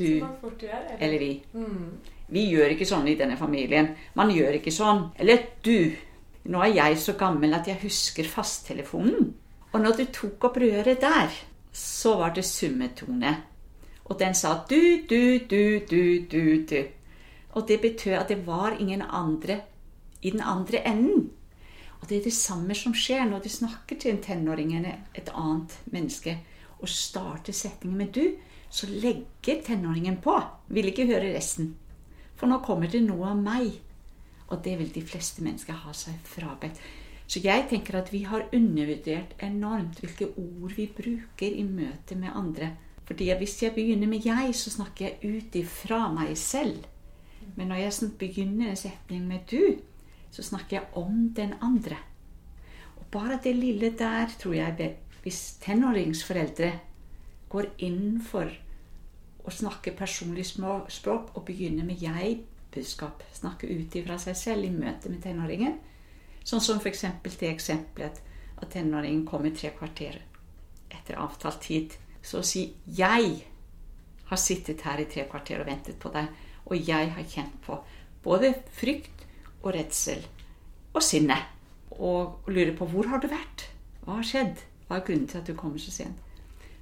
Du 0.00 0.66
eller? 0.66 0.96
eller, 0.98 1.18
vi. 1.18 1.32
Mm. 1.52 1.90
Vi 2.30 2.46
gjør 2.54 2.74
ikke 2.74 2.88
sånn 2.88 3.08
i 3.10 3.16
denne 3.18 3.36
familien. 3.36 3.92
Man 4.16 4.32
gjør 4.32 4.56
ikke 4.60 4.72
sånn. 4.74 5.10
Eller 5.20 5.44
du. 5.64 5.92
Nå 6.50 6.62
er 6.64 6.74
jeg 6.74 6.98
så 7.02 7.14
gammel 7.20 7.54
at 7.54 7.68
jeg 7.68 7.82
husker 7.82 8.28
fasttelefonen. 8.28 9.32
Og 9.70 9.82
når 9.82 9.98
du 9.98 10.04
tok 10.14 10.48
opp 10.48 10.56
røret 10.58 11.02
der, 11.02 11.34
så 11.72 12.16
var 12.22 12.32
det 12.34 12.46
summetone. 12.48 13.34
Og 14.10 14.18
den 14.18 14.34
sa 14.34 14.56
du, 14.70 15.06
du, 15.10 15.38
du, 15.50 15.80
du, 15.86 16.02
du, 16.30 16.64
du. 16.66 16.80
Og 17.54 17.68
det 17.68 17.80
betød 17.82 18.16
at 18.18 18.28
det 18.32 18.40
var 18.46 18.78
ingen 18.78 19.02
andre 19.02 19.60
i 20.22 20.30
den 20.30 20.40
andre 20.40 20.82
enden. 20.86 21.30
Og 22.00 22.08
det 22.08 22.18
er 22.18 22.24
det 22.24 22.32
samme 22.32 22.74
som 22.74 22.94
skjer 22.96 23.26
når 23.28 23.44
du 23.44 23.48
snakker 23.52 23.98
til 24.00 24.14
en 24.14 24.22
tenåring 24.24 24.72
eller 24.78 25.04
et 25.14 25.30
annet 25.34 25.76
menneske 25.92 26.38
og 26.80 26.88
starter 26.88 27.52
setningen 27.52 27.98
med 27.98 28.16
'du', 28.16 28.36
så 28.70 28.86
legger 28.86 29.62
tenåringen 29.66 30.20
på. 30.22 30.36
Vil 30.70 30.90
ikke 30.90 31.08
høre 31.10 31.34
resten. 31.34 31.74
For 32.38 32.48
nå 32.48 32.60
kommer 32.64 32.90
det 32.90 33.02
noe 33.04 33.32
av 33.32 33.40
meg. 33.42 33.74
Og 34.50 34.62
det 34.64 34.76
vil 34.78 34.92
de 34.94 35.02
fleste 35.06 35.42
mennesker 35.44 35.82
ha 35.84 35.94
seg 35.94 36.18
frabedt. 36.26 36.78
Så 37.30 37.42
jeg 37.44 37.68
tenker 37.70 38.00
at 38.00 38.08
vi 38.10 38.24
har 38.26 38.48
undervurdert 38.54 39.36
enormt 39.46 40.00
hvilke 40.02 40.32
ord 40.34 40.72
vi 40.74 40.88
bruker 40.90 41.50
i 41.50 41.62
møte 41.66 42.16
med 42.18 42.34
andre. 42.34 42.72
Fordi 43.06 43.28
hvis 43.38 43.62
jeg 43.62 43.74
begynner 43.74 44.06
med 44.06 44.22
'jeg', 44.22 44.54
så 44.54 44.70
snakker 44.70 45.04
jeg 45.04 45.36
ut 45.36 45.54
ifra 45.54 46.12
meg 46.12 46.38
selv. 46.38 46.86
Men 47.56 47.68
når 47.68 47.76
jeg 47.76 48.10
begynner 48.18 48.70
en 48.70 48.76
setning 48.76 49.26
med 49.28 49.40
'du', 49.46 49.80
så 50.30 50.42
snakker 50.42 50.76
jeg 50.76 50.86
om 50.92 51.32
den 51.36 51.54
andre. 51.62 51.96
Og 52.96 53.06
bare 53.10 53.40
det 53.44 53.56
lille 53.56 53.90
der 53.98 54.26
tror 54.38 54.54
jeg 54.54 54.96
Hvis 55.22 55.58
tenåringsforeldre 55.60 56.72
går 57.50 57.70
inn 57.86 58.20
for 58.22 58.50
å 59.40 59.52
snakke 59.52 59.96
personlig 59.96 60.46
språk 60.46 61.34
og 61.34 61.44
begynne 61.48 61.84
med 61.86 62.02
jeg-budskap, 62.02 63.24
snakke 63.34 63.70
ut 63.70 63.96
ifra 63.96 64.18
seg 64.20 64.36
selv 64.38 64.68
i 64.68 64.72
møte 64.74 65.10
med 65.10 65.22
tenåringen, 65.24 65.78
sånn 66.44 66.62
som 66.62 66.80
f.eks. 66.80 67.06
det 67.24 67.50
eksempelet 67.50 68.20
at 68.60 68.70
tenåringen 68.72 69.26
kommer 69.28 69.54
tre 69.56 69.72
kvarter 69.76 70.20
etter 70.90 71.18
avtalt 71.20 71.60
tid 71.64 71.96
så 72.22 72.42
si 72.42 72.74
'Jeg 72.86 73.46
har 74.24 74.36
sittet 74.36 74.80
her 74.82 75.00
i 75.00 75.04
tre 75.04 75.24
kvarter 75.30 75.60
og 75.60 75.66
ventet 75.66 75.98
på 75.98 76.08
deg', 76.12 76.28
og 76.66 76.88
jeg 76.88 77.10
har 77.10 77.22
kjent 77.24 77.62
på 77.62 77.78
både 78.22 78.54
frykt 78.72 79.26
og 79.62 79.74
redsel 79.74 80.26
og 80.94 81.02
sinne. 81.02 81.36
Og 81.90 82.42
lurer 82.46 82.76
på 82.76 82.86
'Hvor 82.86 83.08
har 83.08 83.18
du 83.18 83.28
vært? 83.28 83.70
Hva 84.04 84.14
har 84.14 84.22
skjedd? 84.22 84.56
Hva 84.88 84.96
er 84.96 85.06
grunnen 85.06 85.28
til 85.28 85.38
at 85.38 85.46
du 85.46 85.54
kommer 85.54 85.78
så 85.78 85.90
sent?' 85.90 86.29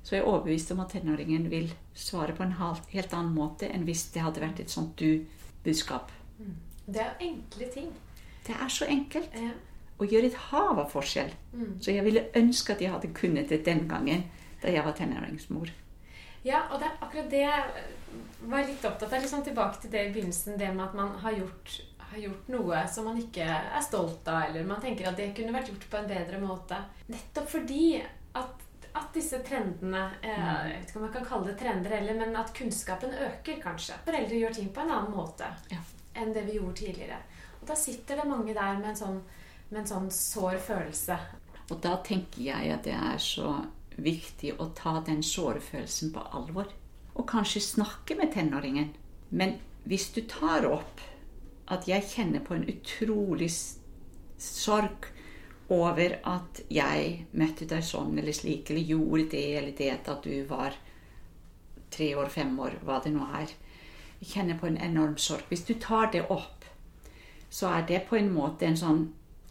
Så 0.02 0.14
jeg 0.14 0.22
er 0.22 0.28
overbevist 0.30 0.70
om 0.72 0.80
at 0.80 0.94
tenåringen 0.94 1.50
vil 1.52 1.72
svare 1.94 2.34
på 2.36 2.44
en 2.46 2.54
helt 2.56 3.12
annen 3.12 3.34
måte 3.34 3.68
enn 3.68 3.84
hvis 3.88 4.06
det 4.14 4.22
hadde 4.24 4.40
vært 4.40 4.62
et 4.62 4.72
sånt 4.72 4.94
du-budskap. 5.00 6.12
Mm. 6.38 6.54
Det 6.86 7.02
er 7.04 7.26
enkle 7.26 7.68
ting. 7.74 7.90
Det 8.46 8.54
er 8.56 8.70
så 8.72 8.88
enkelt. 8.88 9.34
Ja. 9.36 9.52
Og 9.98 10.12
gjør 10.12 10.28
et 10.28 10.38
hav 10.48 10.78
av 10.78 10.88
forskjell. 10.92 11.34
Mm. 11.52 11.74
Så 11.82 11.92
jeg 11.92 12.06
ville 12.06 12.28
ønske 12.38 12.72
at 12.72 12.80
jeg 12.80 12.94
hadde 12.94 13.12
kunnet 13.16 13.50
det 13.52 13.64
den 13.66 13.84
gangen 13.90 14.24
da 14.62 14.72
jeg 14.72 14.84
var 14.86 14.96
tenåringsmor. 14.96 15.70
Ja, 16.46 16.62
og 16.72 16.78
det 16.80 16.86
er 16.88 17.02
akkurat 17.04 17.30
det 17.30 17.42
jeg 17.42 17.86
var 18.48 18.64
litt 18.64 18.84
opptatt 18.86 19.12
av. 19.12 19.20
Liksom 19.22 19.44
tilbake 19.44 19.82
til 19.82 19.92
det 19.92 20.06
i 20.06 20.12
begynnelsen, 20.14 20.56
det 20.58 20.70
med 20.74 20.86
at 20.86 20.96
man 20.96 21.10
har 21.22 21.34
gjort, 21.36 21.74
har 22.12 22.22
gjort 22.22 22.48
noe 22.54 22.84
som 22.88 23.08
man 23.10 23.18
ikke 23.20 23.44
er 23.44 23.84
stolt 23.84 24.28
av, 24.30 24.46
eller 24.48 24.64
man 24.68 24.80
tenker 24.82 25.10
at 25.10 25.18
det 25.18 25.32
kunne 25.36 25.54
vært 25.54 25.72
gjort 25.72 25.88
på 25.90 26.00
en 26.00 26.08
bedre 26.08 26.40
måte. 26.40 26.78
Nettopp 27.10 27.50
fordi 27.52 27.98
at 28.38 28.67
at 28.94 29.12
disse 29.14 29.38
trendene 29.46 30.04
eh, 30.22 30.28
Jeg 30.30 30.72
vet 30.80 30.88
ikke 30.90 30.98
om 31.00 31.04
jeg 31.06 31.12
kan 31.16 31.26
kalle 31.28 31.46
det 31.50 31.58
trender 31.60 31.90
heller, 31.96 32.14
men 32.18 32.36
at 32.36 32.52
kunnskapen 32.56 33.12
øker, 33.12 33.60
kanskje. 33.62 33.98
Foreldre 34.06 34.38
gjør 34.40 34.54
ting 34.54 34.70
på 34.74 34.80
en 34.84 34.90
annen 34.94 35.14
måte 35.14 35.50
Ja. 35.72 35.80
enn 36.14 36.32
det 36.34 36.46
vi 36.46 36.56
gjorde 36.58 36.76
tidligere. 36.80 37.18
Og 37.60 37.66
da 37.68 37.74
sitter 37.78 38.16
det 38.16 38.28
mange 38.28 38.54
der 38.54 38.78
med 38.78 38.88
en 38.90 38.96
sånn, 38.96 39.20
med 39.70 39.80
en 39.80 39.86
sånn 39.86 40.10
sår 40.10 40.58
følelse. 40.58 41.18
Og 41.70 41.80
da 41.84 41.96
tenker 42.02 42.42
jeg 42.42 42.72
at 42.72 42.84
det 42.84 42.94
er 42.96 43.18
så 43.18 43.52
viktig 43.98 44.54
å 44.58 44.70
ta 44.74 45.00
den 45.06 45.22
sårfølelsen 45.22 46.12
på 46.14 46.22
alvor. 46.32 46.70
Og 47.14 47.26
kanskje 47.28 47.60
snakke 47.60 48.16
med 48.16 48.32
tenåringen. 48.32 48.94
Men 49.30 49.58
hvis 49.84 50.08
du 50.14 50.22
tar 50.22 50.64
opp 50.70 51.00
at 51.68 51.86
jeg 51.88 52.02
kjenner 52.08 52.40
på 52.40 52.54
en 52.54 52.64
utrolig 52.70 53.50
sorg 54.38 55.10
over 55.68 56.18
at 56.24 56.60
jeg 56.72 57.26
møtte 57.36 57.66
deg 57.68 57.84
sånn 57.84 58.16
eller 58.18 58.32
slik, 58.32 58.70
eller 58.70 58.92
gjorde 58.92 59.24
det 59.34 59.46
eller 59.58 59.74
det 59.76 59.94
da 60.06 60.16
du 60.24 60.32
var 60.48 60.76
tre 61.92 62.14
år, 62.16 62.28
fem 62.32 62.54
år, 62.60 62.78
hva 62.84 63.00
det 63.04 63.12
nå 63.12 63.26
er. 63.40 63.52
Jeg 64.20 64.30
kjenner 64.32 64.58
på 64.58 64.68
en 64.68 64.80
enorm 64.82 65.16
sorg. 65.20 65.44
Hvis 65.48 65.66
du 65.68 65.74
tar 65.80 66.10
det 66.12 66.24
opp, 66.32 66.64
så 67.50 67.70
er 67.72 67.84
det 67.88 68.06
på 68.08 68.16
en 68.18 68.32
måte 68.32 68.66
en 68.66 68.76
sånn 68.76 69.04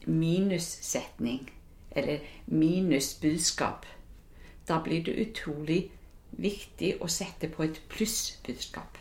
minussetning. 0.06 1.48
Eller 1.98 2.26
minusbudskap. 2.46 3.86
Da 4.68 4.82
blir 4.84 5.06
det 5.06 5.16
utrolig 5.22 5.80
viktig 6.38 6.98
å 7.02 7.10
sette 7.10 7.50
på 7.50 7.64
et 7.66 7.80
plussbudskap. 7.90 8.98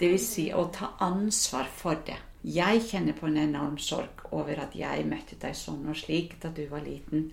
Vil 0.00 0.18
si 0.18 0.48
å 0.52 0.66
ta 0.74 0.94
ansvar 1.04 1.68
for 1.70 2.00
det. 2.06 2.18
Jeg 2.44 2.82
kjenner 2.84 3.16
på 3.16 3.26
en 3.30 3.38
enorm 3.40 3.78
sorg 3.80 4.26
over 4.36 4.58
at 4.66 4.74
jeg 4.76 5.06
møtte 5.08 5.38
deg 5.40 5.56
sånn 5.56 5.86
og 5.88 5.96
slik 5.96 6.36
da 6.42 6.50
du 6.52 6.66
var 6.68 6.84
liten. 6.84 7.30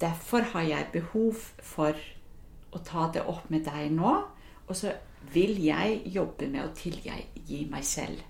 Derfor 0.00 0.44
har 0.52 0.66
jeg 0.68 0.92
behov 0.92 1.40
for 1.64 1.96
å 2.76 2.82
ta 2.84 3.06
det 3.14 3.24
opp 3.24 3.48
med 3.48 3.64
deg 3.64 3.94
nå, 3.96 4.12
og 4.66 4.76
så 4.76 4.92
vil 5.32 5.56
jeg 5.64 6.02
jobbe 6.12 6.50
med 6.52 6.66
å 6.66 6.74
tilgi 6.76 7.62
meg 7.70 7.86
selv. 7.88 8.20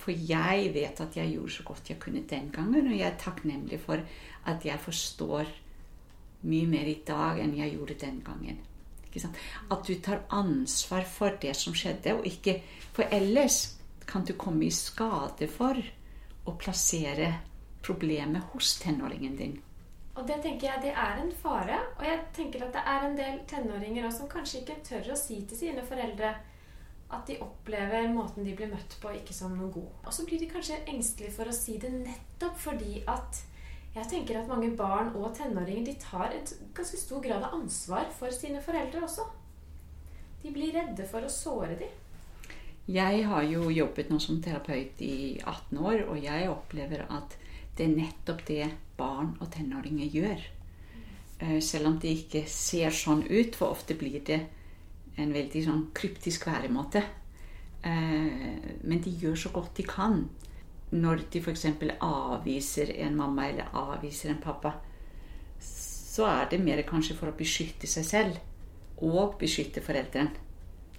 For 0.00 0.12
jeg 0.12 0.70
vet 0.74 1.00
at 1.00 1.16
jeg 1.16 1.34
gjorde 1.34 1.54
så 1.54 1.64
godt 1.64 1.90
jeg 1.92 2.00
kunne 2.02 2.26
den 2.28 2.52
gangen, 2.52 2.88
og 2.88 2.96
jeg 2.96 3.08
er 3.08 3.18
takknemlig 3.20 3.80
for 3.80 4.04
at 4.48 4.64
jeg 4.64 4.80
forstår 4.80 5.48
mye 6.48 6.68
mer 6.68 6.88
i 6.88 7.00
dag 7.06 7.40
enn 7.40 7.56
jeg 7.56 7.76
gjorde 7.76 7.98
den 8.04 8.20
gangen. 8.24 8.60
At 9.72 9.88
du 9.88 9.96
tar 10.04 10.26
ansvar 10.36 11.04
for 11.08 11.36
det 11.42 11.56
som 11.56 11.74
skjedde, 11.74 12.14
og 12.20 12.26
ikke 12.28 12.60
For 12.90 13.06
ellers 13.14 13.79
kan 14.10 14.26
du 14.26 14.34
komme 14.34 14.66
i 14.66 14.74
skade 14.74 15.48
for 15.50 15.78
å 16.44 16.54
plassere 16.58 17.32
problemet 17.84 18.52
hos 18.52 18.76
tenåringen 18.82 19.36
din. 19.38 19.58
Og 20.18 20.26
det 20.28 20.40
tenker 20.44 20.66
jeg 20.68 20.82
det 20.84 20.94
er 20.98 21.20
en 21.22 21.30
fare. 21.42 21.78
Og 21.96 22.04
jeg 22.04 22.22
tenker 22.36 22.66
at 22.66 22.74
det 22.76 22.82
er 22.92 23.06
en 23.06 23.18
del 23.18 23.42
tenåringer 23.48 24.06
også 24.06 24.24
som 24.24 24.32
kanskje 24.32 24.62
ikke 24.62 24.80
tør 24.88 25.12
å 25.14 25.18
si 25.18 25.38
til 25.48 25.60
sine 25.62 25.84
foreldre 25.86 26.34
at 27.10 27.26
de 27.26 27.38
opplever 27.42 28.10
måten 28.12 28.44
de 28.46 28.52
blir 28.54 28.70
møtt 28.70 28.94
på, 29.02 29.10
ikke 29.16 29.34
som 29.34 29.56
noe 29.58 29.70
god. 29.74 29.88
Og 30.04 30.12
så 30.14 30.26
blir 30.26 30.42
de 30.42 30.50
kanskje 30.50 30.82
engstelige 30.90 31.34
for 31.34 31.50
å 31.50 31.54
si 31.54 31.78
det 31.82 31.90
nettopp 31.94 32.58
fordi 32.60 33.00
at 33.10 33.40
jeg 33.96 34.06
tenker 34.12 34.38
at 34.38 34.50
mange 34.50 34.70
barn 34.78 35.10
og 35.18 35.32
tenåringer 35.34 35.88
de 35.88 35.96
tar 35.98 36.30
et 36.36 36.52
ganske 36.76 37.00
stor 37.00 37.22
grad 37.24 37.42
av 37.42 37.56
ansvar 37.56 38.06
for 38.14 38.30
sine 38.34 38.62
foreldre 38.62 39.02
også. 39.02 39.26
De 40.44 40.52
blir 40.54 40.76
redde 40.76 41.06
for 41.10 41.26
å 41.26 41.32
såre 41.32 41.74
dem. 41.80 41.96
Jeg 42.90 43.26
har 43.28 43.44
jo 43.46 43.68
jobbet 43.70 44.08
nå 44.10 44.18
som 44.18 44.40
terapeut 44.42 44.98
i 45.04 45.38
18 45.44 45.78
år, 45.78 46.00
og 46.10 46.16
jeg 46.18 46.48
opplever 46.50 47.04
at 47.06 47.36
det 47.78 47.86
er 47.86 47.92
nettopp 47.94 48.40
det 48.48 48.64
barn 48.98 49.36
og 49.38 49.52
tenåringer 49.54 50.10
gjør. 50.10 50.42
Eh, 51.38 51.60
Selv 51.62 51.86
om 51.86 51.98
det 52.02 52.16
ikke 52.24 52.42
ser 52.50 52.90
sånn 52.90 53.22
ut, 53.30 53.54
for 53.54 53.76
ofte 53.76 53.94
blir 53.94 54.24
det 54.26 54.40
en 55.20 55.32
veldig 55.32 55.64
sånn 55.64 55.86
kryptisk 55.94 56.48
væremåte. 56.50 57.04
Eh, 57.84 58.58
Men 58.82 59.00
de 59.04 59.14
gjør 59.22 59.36
så 59.36 59.54
godt 59.54 59.76
de 59.76 59.86
kan. 59.86 60.28
Når 60.90 61.30
de 61.30 61.38
f.eks. 61.38 61.66
avviser 62.00 62.90
en 63.06 63.16
mamma 63.16 63.48
eller 63.48 63.70
avviser 63.72 64.30
en 64.30 64.42
pappa, 64.42 64.74
så 65.60 66.26
er 66.26 66.48
det 66.50 66.64
mer 66.64 66.82
kanskje 66.82 67.14
for 67.14 67.30
å 67.30 67.38
beskytte 67.38 67.86
seg 67.86 68.04
selv 68.04 68.38
og 69.00 69.38
beskytte 69.38 69.80
foreldren. 69.80 70.32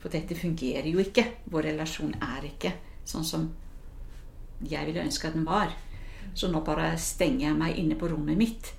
For 0.02 0.14
dette 0.14 0.38
fungerer 0.38 0.90
jo 0.90 1.02
ikke. 1.04 1.26
Vår 1.54 1.70
relasjon 1.72 2.16
er 2.18 2.50
ikke 2.50 2.74
sånn 3.06 3.26
som 3.28 3.48
jeg 4.62 4.86
ville 4.88 5.04
ønske 5.06 5.30
at 5.30 5.38
den 5.38 5.48
var. 5.48 5.74
Så 6.34 6.50
nå 6.52 6.62
bare 6.66 6.94
stenger 7.02 7.48
jeg 7.48 7.58
meg 7.58 7.80
inne 7.82 7.98
på 8.00 8.10
rommet 8.12 8.38
mitt. 8.40 8.72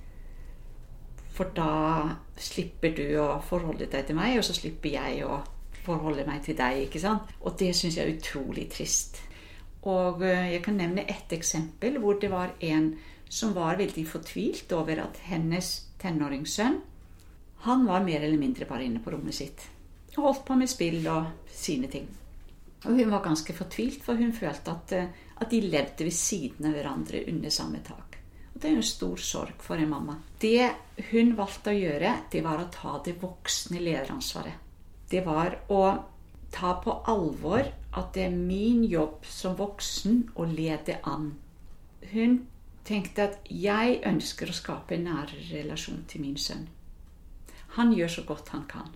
For 1.33 1.55
da 1.55 2.13
slipper 2.37 2.95
du 2.97 3.07
å 3.23 3.41
forholde 3.47 3.89
deg 3.91 4.07
til 4.09 4.19
meg, 4.19 4.37
og 4.39 4.47
så 4.47 4.55
slipper 4.57 4.93
jeg 4.95 5.23
å 5.27 5.41
forholde 5.83 6.27
meg 6.29 6.43
til 6.47 6.59
deg. 6.59 6.85
ikke 6.87 7.03
sant? 7.03 7.31
Og 7.43 7.57
det 7.59 7.73
syns 7.77 7.99
jeg 7.99 8.07
er 8.07 8.17
utrolig 8.17 8.69
trist. 8.71 9.23
Og 9.89 10.23
eh, 10.23 10.53
jeg 10.55 10.63
kan 10.63 10.79
nevne 10.79 11.07
ett 11.11 11.33
eksempel 11.35 11.99
hvor 12.03 12.21
det 12.23 12.31
var 12.31 12.55
en 12.63 12.93
som 13.33 13.55
var 13.57 13.81
veldig 13.81 14.05
fortvilt 14.07 14.73
over 14.77 15.01
at 15.03 15.23
hennes 15.27 15.73
tenåringssønn 16.03 16.83
han 17.65 17.87
var 17.87 18.05
mer 18.05 18.21
eller 18.21 18.39
mindre 18.39 18.67
bare 18.69 18.85
inne 18.85 19.01
på 19.03 19.15
rommet 19.15 19.35
sitt 19.35 19.65
og 20.17 20.25
holdt 20.27 20.45
på 20.45 20.57
med 20.61 20.71
spill 20.71 21.07
og 21.09 21.49
sine 21.49 21.89
ting. 21.89 22.09
Og 22.85 22.97
hun 22.99 23.13
var 23.13 23.23
ganske 23.25 23.55
fortvilt, 23.55 24.03
for 24.05 24.19
hun 24.19 24.33
følte 24.35 24.71
at, 24.71 24.93
eh, 24.93 25.07
at 25.41 25.51
de 25.51 25.61
levde 25.61 26.05
ved 26.05 26.13
siden 26.13 26.67
av 26.67 26.73
hverandre 26.77 27.25
under 27.29 27.51
samme 27.51 27.81
tak. 27.85 28.19
Og 28.55 28.61
Det 28.61 28.69
er 28.69 28.73
jo 28.73 28.83
en 28.83 28.83
stor 28.83 29.17
sorg 29.17 29.63
for 29.63 29.75
en 29.75 29.89
mamma. 29.89 30.17
Det 30.41 30.71
hun 31.11 31.37
valgte 31.37 31.71
å 31.71 31.79
gjøre, 31.79 32.17
det 32.31 32.43
var 32.45 32.59
å 32.59 32.71
ta 32.71 33.01
det 33.05 33.21
voksne 33.23 33.81
lederansvaret. 33.81 34.55
Det 35.09 35.25
var 35.25 35.59
å 35.69 36.05
ta 36.53 36.75
på 36.85 37.03
alvor 37.09 37.65
at 37.93 38.13
det 38.15 38.27
er 38.27 38.37
min 38.37 38.85
jobb 38.85 39.25
som 39.25 39.57
voksen 39.57 40.33
å 40.37 40.45
lede 40.45 40.99
an. 41.05 41.35
Hun 42.13 42.47
tenkte 42.85 43.23
at 43.23 43.39
jeg 43.49 44.01
ønsker 44.05 44.51
å 44.51 44.57
skape 44.57 44.97
en 44.97 45.05
nær 45.05 45.33
relasjon 45.53 46.05
til 46.09 46.21
min 46.21 46.37
sønn. 46.37 46.67
Han 47.77 47.93
gjør 47.93 48.09
så 48.09 48.23
godt 48.29 48.49
han 48.53 48.67
kan. 48.69 48.91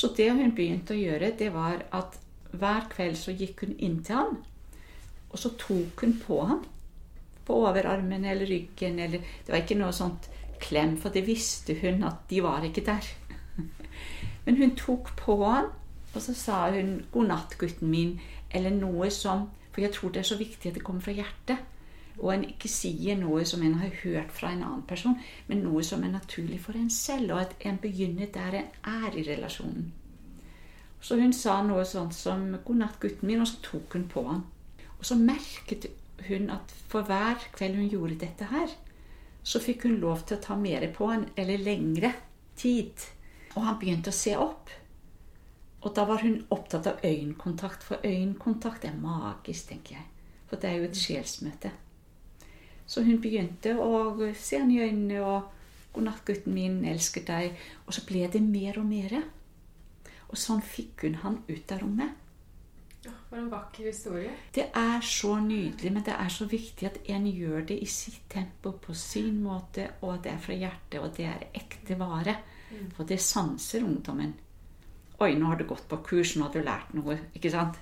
Så 0.00 0.08
det 0.16 0.30
hun 0.32 0.54
begynte 0.56 0.94
å 0.96 0.96
gjøre, 0.96 1.34
det 1.36 1.50
var 1.52 1.82
at 1.92 2.14
hver 2.56 2.86
kveld 2.88 3.18
så 3.20 3.34
gikk 3.36 3.66
hun 3.66 3.74
inn 3.76 3.98
til 4.06 4.16
han, 4.16 4.38
og 5.28 5.42
så 5.42 5.50
tok 5.60 6.00
hun 6.06 6.14
på 6.22 6.38
han. 6.48 6.62
På 7.44 7.58
overarmen 7.66 8.24
eller 8.24 8.48
ryggen 8.48 8.98
eller 9.02 9.20
Det 9.20 9.52
var 9.52 9.60
ikke 9.60 9.76
noe 9.76 9.92
sånt 9.92 10.30
klem, 10.62 10.96
for 10.96 11.12
det 11.12 11.26
visste 11.26 11.76
hun 11.82 12.04
at 12.08 12.24
de 12.30 12.40
var 12.40 12.64
ikke 12.64 12.86
der. 12.86 13.10
Men 14.46 14.56
hun 14.62 14.72
tok 14.78 15.12
på 15.20 15.36
han, 15.44 15.68
og 16.14 16.22
så 16.24 16.34
sa 16.34 16.62
hun 16.72 17.04
'God 17.12 17.28
natt, 17.28 17.58
gutten 17.58 17.90
min', 17.92 18.20
eller 18.50 18.70
noe 18.70 19.10
som 19.10 19.50
For 19.70 19.84
jeg 19.84 19.92
tror 19.92 20.10
det 20.10 20.24
er 20.24 20.32
så 20.32 20.36
viktig 20.36 20.68
at 20.68 20.74
det 20.74 20.82
kommer 20.82 21.00
fra 21.00 21.12
hjertet. 21.12 21.58
Og 22.20 22.34
en 22.34 22.44
ikke 22.44 22.68
sier 22.68 23.16
noe 23.16 23.44
som 23.48 23.62
en 23.64 23.78
har 23.80 23.94
hørt 24.02 24.32
fra 24.36 24.52
en 24.52 24.62
annen 24.62 24.84
person, 24.88 25.16
men 25.48 25.62
noe 25.64 25.82
som 25.86 26.04
er 26.04 26.12
naturlig 26.12 26.60
for 26.60 26.76
en 26.76 26.90
selv, 26.92 27.32
og 27.32 27.40
at 27.46 27.54
en 27.64 27.80
begynner 27.80 28.28
der 28.34 28.58
en 28.60 28.68
er 28.84 29.16
i 29.16 29.24
relasjonen. 29.24 29.92
Så 31.00 31.16
hun 31.16 31.32
sa 31.32 31.62
noe 31.64 31.84
sånt 31.88 32.14
som 32.14 32.50
'God 32.52 32.76
natt, 32.76 33.00
gutten 33.00 33.28
min', 33.28 33.40
og 33.40 33.48
så 33.48 33.62
tok 33.62 33.96
hun 33.96 34.08
på 34.08 34.26
han. 34.28 34.44
Og 34.98 35.06
så 35.06 35.16
merket 35.16 35.86
hun 36.28 36.50
at 36.50 36.74
for 36.88 37.02
hver 37.08 37.40
kveld 37.56 37.76
hun 37.76 37.88
gjorde 37.88 38.20
dette 38.20 38.44
her, 38.44 38.68
så 39.42 39.60
fikk 39.60 39.86
hun 39.88 39.96
lov 40.00 40.26
til 40.26 40.36
å 40.36 40.44
ta 40.44 40.56
mer 40.56 40.84
på 40.92 41.08
han, 41.08 41.24
eller 41.36 41.58
lengre 41.64 42.12
tid. 42.56 42.92
Og 43.56 43.64
han 43.64 43.78
begynte 43.80 44.12
å 44.12 44.18
se 44.18 44.36
opp. 44.36 44.70
Og 45.80 45.94
da 45.96 46.04
var 46.04 46.20
hun 46.20 46.42
opptatt 46.52 46.86
av 46.86 47.00
øyekontakt, 47.04 47.82
for 47.82 48.04
øyekontakt 48.04 48.84
er 48.84 48.98
magisk, 49.00 49.68
tenker 49.68 49.96
jeg. 49.96 50.04
For 50.50 50.60
det 50.60 50.70
er 50.70 50.76
jo 50.76 50.90
et 50.90 51.00
sjelsmøte. 51.00 51.70
Så 52.90 53.04
hun 53.06 53.20
begynte 53.22 53.76
å 53.78 54.16
se 54.34 54.58
han 54.58 54.70
i 54.74 54.80
øynene 54.82 55.20
og 55.22 55.56
'God 55.92 56.06
natt, 56.06 56.24
gutten 56.26 56.54
min, 56.54 56.80
elsker 56.86 57.22
deg'. 57.26 57.54
Og 57.86 57.94
så 57.94 58.02
ble 58.06 58.26
det 58.32 58.42
mer 58.42 58.78
og 58.78 58.86
mer. 58.86 59.22
Og 60.30 60.38
sånn 60.38 60.62
fikk 60.62 61.06
hun 61.06 61.14
han 61.22 61.38
ut 61.48 61.72
av 61.72 61.82
rommet. 61.82 62.18
For 63.30 63.38
en 63.38 63.50
vakker 63.50 63.86
historie. 63.86 64.30
Det 64.52 64.66
er 64.74 65.00
så 65.06 65.36
nydelig, 65.40 65.92
men 65.92 66.02
det 66.04 66.14
er 66.18 66.28
så 66.28 66.44
viktig 66.50 66.86
at 66.86 66.98
en 67.14 67.26
gjør 67.26 67.64
det 67.66 67.78
i 67.82 67.86
sitt 67.86 68.26
tempo, 68.28 68.72
på 68.72 68.94
sin 68.94 69.42
måte, 69.42 69.86
og 70.02 70.14
at 70.14 70.24
det 70.24 70.32
er 70.32 70.42
fra 70.44 70.56
hjertet, 70.58 71.00
og 71.00 71.16
det 71.16 71.26
er 71.30 71.46
ekte 71.54 71.98
vare. 71.98 72.36
For 72.96 73.06
det 73.06 73.20
sanser 73.22 73.86
ungdommen. 73.86 74.34
Oi, 75.20 75.34
nå 75.34 75.46
har 75.46 75.56
du 75.56 75.64
gått 75.68 75.88
på 75.88 75.96
kurs, 76.06 76.36
nå 76.36 76.46
har 76.46 76.52
du 76.54 76.62
lært 76.62 76.94
noe. 76.94 77.18
ikke 77.34 77.50
sant? 77.50 77.78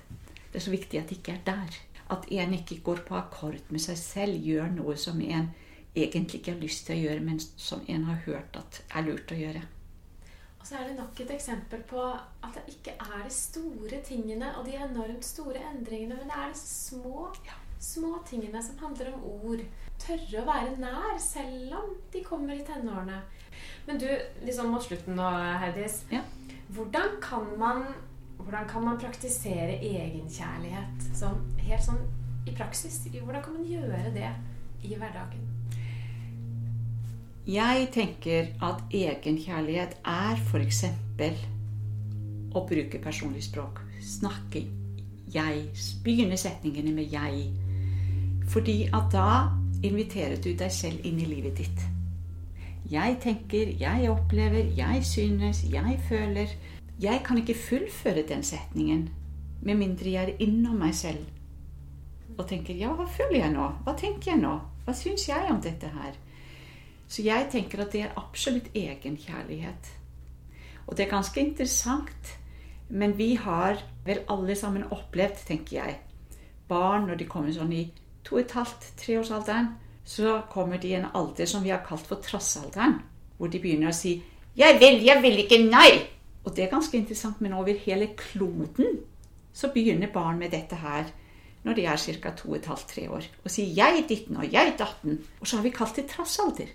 Det 0.51 0.57
er 0.61 0.65
så 0.65 0.71
viktig 0.71 0.99
at 0.99 1.09
det 1.09 1.17
ikke 1.17 1.33
er 1.33 1.43
der. 1.45 1.77
At 2.09 2.25
en 2.33 2.53
ikke 2.57 2.79
går 2.85 3.03
på 3.07 3.17
akkord 3.19 3.59
med 3.69 3.83
seg 3.83 3.97
selv, 4.01 4.45
gjør 4.45 4.71
noe 4.73 4.95
som 4.97 5.19
en 5.21 5.51
egentlig 5.95 6.39
ikke 6.39 6.53
har 6.55 6.61
lyst 6.61 6.87
til 6.87 6.97
å 6.97 7.03
gjøre, 7.03 7.25
men 7.25 7.41
som 7.41 7.83
en 7.87 8.07
har 8.09 8.23
hørt 8.25 8.57
at 8.57 8.81
er 8.95 9.05
lurt 9.05 9.33
å 9.33 9.37
gjøre. 9.37 9.61
Og 10.59 10.67
så 10.67 10.75
er 10.75 10.89
det 10.89 10.97
nok 10.97 11.19
et 11.23 11.31
eksempel 11.31 11.83
på 11.87 12.01
at 12.03 12.55
det 12.55 12.65
ikke 12.73 12.95
er 12.99 13.23
de 13.23 13.33
store 13.33 14.01
tingene 14.05 14.51
og 14.57 14.67
de 14.67 14.75
enormt 14.75 15.25
store 15.25 15.61
endringene, 15.71 16.17
men 16.19 16.31
det 16.31 16.35
er 16.35 16.51
de 16.51 16.59
små, 16.59 17.29
små 17.79 18.17
tingene 18.27 18.61
som 18.63 18.81
handler 18.83 19.13
om 19.13 19.23
ord. 19.47 19.63
Tørre 19.99 20.41
å 20.41 20.47
være 20.47 20.75
nær, 20.79 21.15
selv 21.23 21.77
om 21.79 21.95
de 22.11 22.23
kommer 22.25 22.55
i 22.55 22.65
tenårene. 22.67 23.21
Men 23.87 23.99
du, 23.99 24.07
liksom 24.43 24.69
mot 24.71 24.83
slutten 24.83 25.17
nå, 25.19 25.29
Heidis. 25.63 26.03
Ja. 26.11 26.21
Hvordan 26.75 27.17
kan 27.23 27.47
man 27.59 27.87
hvordan 28.39 28.67
kan 28.69 28.83
man 28.83 28.97
praktisere 28.97 29.77
egenkjærlighet 29.83 31.09
sånn, 31.13 31.37
helt 31.61 31.83
sånn 31.85 32.01
i 32.47 32.55
praksis? 32.55 33.03
Hvordan 33.11 33.43
kan 33.45 33.59
man 33.59 33.67
gjøre 33.67 34.13
det 34.15 34.31
i 34.87 34.95
hverdagen? 34.95 35.43
Jeg 37.49 37.87
tenker 37.93 38.51
at 38.61 38.81
egenkjærlighet 38.93 39.99
er 40.05 40.37
f.eks. 40.37 40.83
å 42.53 42.65
bruke 42.65 43.01
personlig 43.01 43.43
språk. 43.45 43.81
Snakke 44.01 44.63
jeg. 45.33 45.63
Begynne 46.03 46.37
setningene 46.37 46.93
med 46.93 47.09
'jeg'. 47.11 47.53
Fordi 48.49 48.89
at 48.93 49.11
da 49.11 49.49
inviterer 49.83 50.41
du 50.41 50.53
deg 50.53 50.71
selv 50.71 51.05
inn 51.05 51.19
i 51.19 51.25
livet 51.25 51.57
ditt. 51.57 51.85
Jeg 52.91 53.17
tenker, 53.21 53.73
jeg 53.79 54.09
opplever, 54.09 54.65
jeg 54.77 55.05
synes, 55.05 55.63
jeg 55.71 55.99
føler. 56.09 56.47
Jeg 56.99 57.21
kan 57.25 57.37
ikke 57.37 57.55
fullføre 57.55 58.27
den 58.27 58.43
setningen 58.43 59.09
med 59.61 59.75
mindre 59.75 60.11
jeg 60.11 60.23
er 60.29 60.41
innom 60.43 60.79
meg 60.79 60.95
selv 60.95 61.27
og 62.39 62.47
tenker 62.47 62.73
'ja, 62.73 62.93
hva 62.95 63.05
føler 63.05 63.39
jeg 63.39 63.51
nå? 63.51 63.67
Hva 63.83 63.93
tenker 63.97 64.31
jeg 64.31 64.41
nå? 64.41 64.59
Hva 64.85 64.93
syns 64.93 65.27
jeg 65.27 65.51
om 65.51 65.61
dette 65.61 65.87
her?' 65.87 66.15
Så 67.07 67.23
jeg 67.23 67.47
tenker 67.51 67.81
at 67.81 67.91
det 67.91 68.01
er 68.01 68.13
absolutt 68.17 68.69
egenkjærlighet. 68.75 69.89
Og 70.87 70.97
det 70.97 71.05
er 71.05 71.09
ganske 71.09 71.39
interessant. 71.39 72.37
Men 72.89 73.17
vi 73.17 73.35
har 73.35 73.83
vel 74.05 74.19
alle 74.29 74.55
sammen 74.55 74.83
opplevd, 74.91 75.45
tenker 75.45 75.75
jeg, 75.75 75.97
barn 76.67 77.07
når 77.07 77.15
de 77.15 77.25
kommer 77.25 77.51
sånn 77.51 77.73
i 77.73 77.91
to 78.23 78.35
og 78.35 78.41
et 78.41 78.51
halvt, 78.51 78.93
treårsalderen, 78.97 79.67
så 80.05 80.41
kommer 80.49 80.77
de 80.77 80.87
i 80.87 80.93
en 80.93 81.09
alder 81.13 81.45
som 81.45 81.63
vi 81.63 81.69
har 81.69 81.85
kalt 81.85 82.07
for 82.07 82.15
trassalderen. 82.15 83.01
Hvor 83.37 83.47
de 83.47 83.59
begynner 83.59 83.89
å 83.89 83.93
si 83.93 84.23
'Jeg 84.55 84.79
vil, 84.79 85.03
jeg 85.05 85.21
vil 85.21 85.37
ikke, 85.37 85.57
nei'. 85.69 86.18
Og 86.43 86.55
det 86.55 86.63
er 86.63 86.71
ganske 86.71 86.97
interessant, 86.97 87.41
men 87.41 87.53
over 87.53 87.73
hele 87.77 88.09
kloden 88.17 88.99
så 89.53 89.71
begynner 89.73 90.11
barn 90.13 90.39
med 90.39 90.51
dette 90.55 90.75
her 90.75 91.09
når 91.63 91.75
de 91.75 91.85
er 91.85 91.97
ca. 91.97 92.31
to 92.31 92.49
og 92.49 92.55
et 92.55 92.65
halvt, 92.65 92.87
tre 92.87 93.09
år, 93.11 93.23
og 93.43 93.51
sier 93.51 93.73
'jeg 93.75 94.05
ditten' 94.09 94.37
og 94.37 94.45
'jeg 94.53 94.75
datten'. 94.79 95.17
Og 95.41 95.47
så 95.47 95.55
har 95.55 95.63
vi 95.63 95.69
kalt 95.69 95.95
det 95.95 96.05
trassalder. 96.05 96.67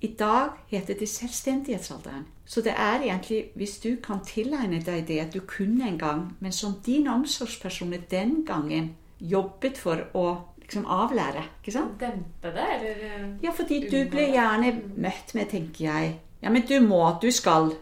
I 0.00 0.14
dag 0.18 0.48
heter 0.68 0.94
det 0.94 1.08
selvstendighetsalderen. 1.08 2.26
Så 2.44 2.60
det 2.60 2.72
er 2.76 3.00
egentlig, 3.00 3.44
hvis 3.54 3.78
du 3.78 3.96
kan 4.02 4.20
tilegne 4.26 4.82
deg 4.86 5.08
det 5.08 5.18
at 5.18 5.34
du 5.34 5.40
kunne 5.40 5.88
en 5.88 5.98
gang, 5.98 6.36
men 6.40 6.52
som 6.52 6.74
din 6.86 7.08
omsorgsperson 7.08 7.94
den 8.10 8.44
gangen 8.46 8.96
jobbet 9.20 9.78
for 9.78 9.96
å 10.14 10.36
liksom 10.60 10.86
avlære. 10.86 11.44
ikke 11.62 11.72
sant? 11.72 12.00
Dempe 12.00 12.52
det, 12.54 12.66
eller 12.80 13.38
Ja, 13.42 13.50
fordi 13.50 13.80
du 13.90 14.10
ble 14.10 14.28
gjerne 14.32 14.82
møtt 14.96 15.34
med, 15.34 15.48
tenker 15.48 15.84
jeg 15.84 16.20
Ja, 16.42 16.50
men 16.50 16.62
du 16.62 16.80
må, 16.80 17.18
du 17.22 17.30
skal. 17.30 17.72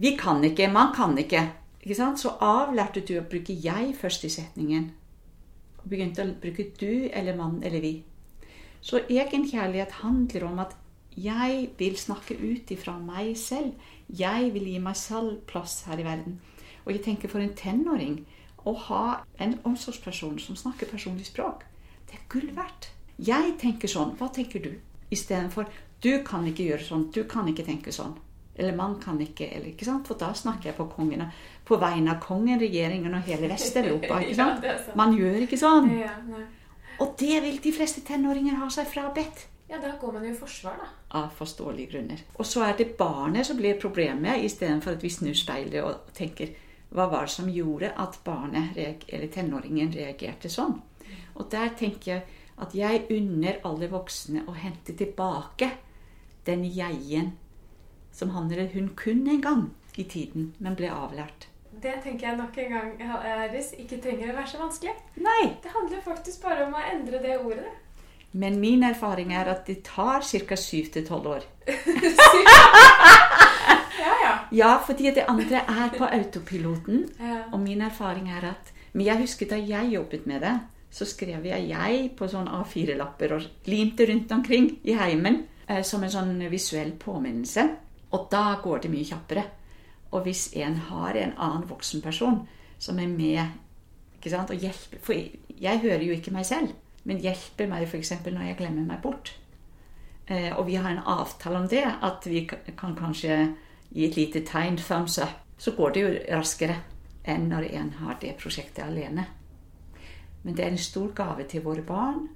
Vi 0.00 0.16
kan 0.16 0.44
ikke, 0.44 0.70
man 0.72 0.94
kan 0.96 1.18
ikke. 1.18 1.42
Ikke 1.82 1.94
sant? 1.94 2.20
Så 2.20 2.30
avlærte 2.40 3.02
du 3.04 3.18
å 3.18 3.28
bruke 3.28 3.52
'jeg' 3.52 3.96
først 3.96 4.24
i 4.24 4.28
setningen. 4.28 4.90
Og 5.78 5.90
begynte 5.90 6.24
å 6.24 6.40
bruke 6.40 6.72
'du' 6.80 7.10
eller 7.12 7.36
'mann' 7.36 7.62
eller 7.62 7.80
'vi'. 7.80 8.02
Så 8.80 9.00
egenkjærlighet 9.10 9.90
handler 9.90 10.44
om 10.44 10.58
at 10.58 10.76
jeg 11.16 11.70
vil 11.78 11.96
snakke 11.96 12.34
ut 12.34 12.70
ifra 12.70 12.98
meg 12.98 13.36
selv. 13.36 13.74
Jeg 14.08 14.54
vil 14.54 14.64
gi 14.64 14.78
meg 14.78 14.96
selv 14.96 15.40
plass 15.46 15.82
her 15.82 15.98
i 15.98 16.04
verden. 16.04 16.40
Og 16.86 16.92
jeg 16.92 17.02
tenker 17.02 17.28
for 17.28 17.38
en 17.40 17.54
tenåring 17.54 18.24
å 18.64 18.74
ha 18.76 19.24
en 19.38 19.58
omsorgsperson 19.64 20.38
som 20.38 20.56
snakker 20.56 20.86
personlig 20.86 21.26
språk, 21.26 21.64
det 22.06 22.14
er 22.14 22.28
gull 22.28 22.50
verdt. 22.56 22.90
Jeg 23.18 23.58
tenker 23.58 23.88
sånn. 23.88 24.16
Hva 24.16 24.32
tenker 24.32 24.62
du? 24.62 24.80
Istedenfor 25.10 25.68
du 26.00 26.22
kan 26.24 26.46
ikke 26.46 26.64
gjøre 26.64 26.84
sånn. 26.84 27.10
Du 27.12 27.24
kan 27.24 27.48
ikke 27.48 27.66
tenke 27.66 27.92
sånn. 27.92 28.16
Eller 28.60 28.76
man 28.76 28.98
kan 29.00 29.16
ikke, 29.24 29.46
eller, 29.56 29.70
ikke 29.72 29.86
sant? 29.88 30.06
For 30.10 30.20
da 30.20 30.30
snakker 30.36 30.70
jeg 30.70 30.76
på 30.76 30.84
kongen, 30.92 31.22
På 31.64 31.78
vegne 31.80 32.12
av 32.12 32.20
kongen, 32.20 32.60
regjeringen 32.60 33.14
og 33.16 33.22
hele 33.24 33.48
Vest-Europa. 33.48 34.18
ikke 34.20 34.34
sant? 34.42 34.64
Ja, 34.68 34.76
sant. 34.78 34.96
Man 35.00 35.14
gjør 35.16 35.46
ikke 35.46 35.58
sånn. 35.60 35.88
Ja. 35.96 36.12
Og 37.00 37.14
det 37.18 37.38
vil 37.42 37.60
de 37.64 37.72
fleste 37.72 38.02
tenåringer 38.04 38.58
ha 38.60 38.68
seg 38.68 38.86
frabedt. 38.90 39.46
ja, 39.70 39.78
da 39.80 39.94
går 40.00 40.12
man 40.12 40.24
jo 40.26 40.32
i 40.34 40.36
forsvar, 40.36 40.76
da. 40.82 40.88
Av 41.18 41.30
forståelige 41.38 41.92
grunner. 41.92 42.20
Og 42.36 42.46
så 42.46 42.64
er 42.66 42.74
det 42.76 42.96
barnet 42.98 43.46
som 43.46 43.56
blir 43.56 43.78
problemet, 43.80 44.42
istedenfor 44.44 44.96
at 44.98 45.02
vi 45.02 45.10
snur 45.14 45.34
speilet 45.38 45.82
og 45.86 46.10
tenker 46.14 46.52
hva 46.90 47.06
var 47.10 47.28
det 47.28 47.32
som 47.36 47.48
gjorde 47.48 47.92
at 48.02 48.18
barnet, 48.26 48.76
eller 48.76 49.28
tenåringen 49.30 49.92
reagerte 49.94 50.50
sånn? 50.50 50.74
Og 51.38 51.46
der 51.50 51.70
tenker 51.78 52.10
jeg 52.12 52.22
at 52.60 52.74
jeg 52.74 53.04
unner 53.14 53.60
alle 53.64 53.86
voksne 53.88 54.42
å 54.50 54.52
hente 54.58 54.92
tilbake 54.98 55.70
den 56.44 56.64
jeg-en 56.66 57.30
som 58.12 58.30
han 58.30 58.50
eller 58.50 58.70
hun 58.74 58.90
kun 58.96 59.26
en 59.28 59.40
gang 59.40 59.70
i 59.96 60.04
tiden, 60.04 60.54
men 60.58 60.76
ble 60.78 60.90
avlært. 60.92 61.46
Det 61.80 61.94
tenker 62.04 62.28
jeg 62.28 62.36
nok 62.36 62.56
en 62.58 62.72
gang 62.74 62.88
Aris, 63.02 63.72
ikke 63.78 64.00
trenger 64.02 64.32
å 64.32 64.36
være 64.36 64.50
så 64.50 64.58
vanskelig. 64.60 64.92
Nei! 65.22 65.54
Det 65.62 65.70
handler 65.72 66.02
faktisk 66.04 66.42
bare 66.42 66.66
om 66.66 66.74
å 66.76 66.82
endre 66.92 67.22
det 67.22 67.38
ordet. 67.38 67.70
Men 68.32 68.60
min 68.60 68.82
erfaring 68.86 69.32
er 69.34 69.48
at 69.50 69.66
det 69.66 69.80
tar 69.86 70.20
ca. 70.22 70.56
7-12 70.56 71.30
år. 71.36 71.46
Ja, 74.00 74.12
ja. 74.24 74.34
Ja, 74.50 74.68
fordi 74.86 75.10
det 75.14 75.26
andre 75.28 75.60
er 75.68 75.90
på 75.92 76.06
autopiloten. 76.06 77.02
Ja. 77.20 77.42
Og 77.52 77.60
min 77.60 77.82
erfaring 77.84 78.30
er 78.30 78.46
at 78.54 78.72
Men 78.92 79.06
jeg 79.06 79.20
husker 79.20 79.46
da 79.46 79.54
jeg 79.54 79.92
jobbet 79.92 80.24
med 80.26 80.40
det, 80.40 80.54
så 80.90 81.04
skrev 81.04 81.44
jeg 81.46 81.68
'jeg' 81.68 82.16
på 82.16 82.26
sånn 82.26 82.48
A4-lapper 82.48 83.32
og 83.32 83.42
limte 83.66 84.06
rundt 84.06 84.32
omkring 84.32 84.78
i 84.82 84.92
heimen 84.92 85.44
eh, 85.68 85.82
som 85.82 86.02
en 86.02 86.10
sånn 86.10 86.50
visuell 86.50 86.90
påminnelse. 86.92 87.68
Og 88.10 88.28
da 88.32 88.60
går 88.62 88.84
det 88.84 88.92
mye 88.92 89.06
kjappere. 89.06 89.44
Og 90.10 90.24
hvis 90.26 90.48
en 90.58 90.76
har 90.90 91.16
en 91.16 91.34
annen 91.36 91.68
voksen 91.70 92.02
person 92.02 92.42
som 92.80 92.98
er 92.98 93.10
med 93.10 93.42
ikke 94.20 94.32
sant, 94.32 94.50
og 94.50 94.60
hjelper 94.60 95.00
For 95.04 95.16
jeg 95.60 95.80
hører 95.80 96.02
jo 96.04 96.16
ikke 96.16 96.32
meg 96.34 96.46
selv, 96.48 96.74
men 97.08 97.20
hjelper 97.22 97.68
meg 97.70 97.86
f.eks. 97.88 98.12
når 98.26 98.50
jeg 98.50 98.58
glemmer 98.58 98.84
meg 98.88 99.00
bort. 99.02 99.32
Eh, 100.26 100.52
og 100.56 100.66
vi 100.66 100.76
har 100.76 100.90
en 100.90 101.04
avtale 101.06 101.58
om 101.58 101.68
det, 101.68 101.84
at 101.84 102.26
vi 102.28 102.44
kan 102.46 102.96
kanskje 102.96 103.38
gi 103.90 104.06
et 104.06 104.16
lite 104.16 104.44
tegn, 104.46 104.76
thumbs 104.76 105.18
up. 105.18 105.40
Så 105.58 105.72
går 105.76 105.90
det 105.92 106.00
jo 106.00 106.12
raskere 106.36 106.76
enn 107.28 107.48
når 107.50 107.68
en 107.76 107.90
har 108.00 108.16
det 108.20 108.36
prosjektet 108.40 108.84
alene. 108.84 109.26
Men 110.42 110.56
det 110.56 110.64
er 110.64 110.72
en 110.72 110.80
stor 110.80 111.10
gave 111.16 111.44
til 111.48 111.64
våre 111.64 111.84
barn, 111.84 112.28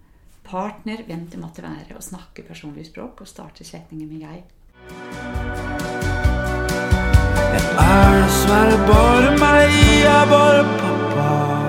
partner, 0.44 1.04
hvem 1.06 1.24
det 1.32 1.40
måtte 1.40 1.64
være, 1.64 1.96
å 1.96 2.04
snakke 2.04 2.44
personlig 2.44 2.90
språk 2.90 3.24
og 3.24 3.28
starte 3.28 3.64
setninger 3.64 4.06
med 4.06 4.20
'jeg'. 4.20 5.53
Jeg 7.54 7.62
er 7.86 8.22
dessverre 8.22 8.78
bare 8.88 9.30
meg, 9.38 9.76
jeg 10.02 10.22
er 10.22 10.26
bare 10.30 10.64
pappa. 10.80 11.63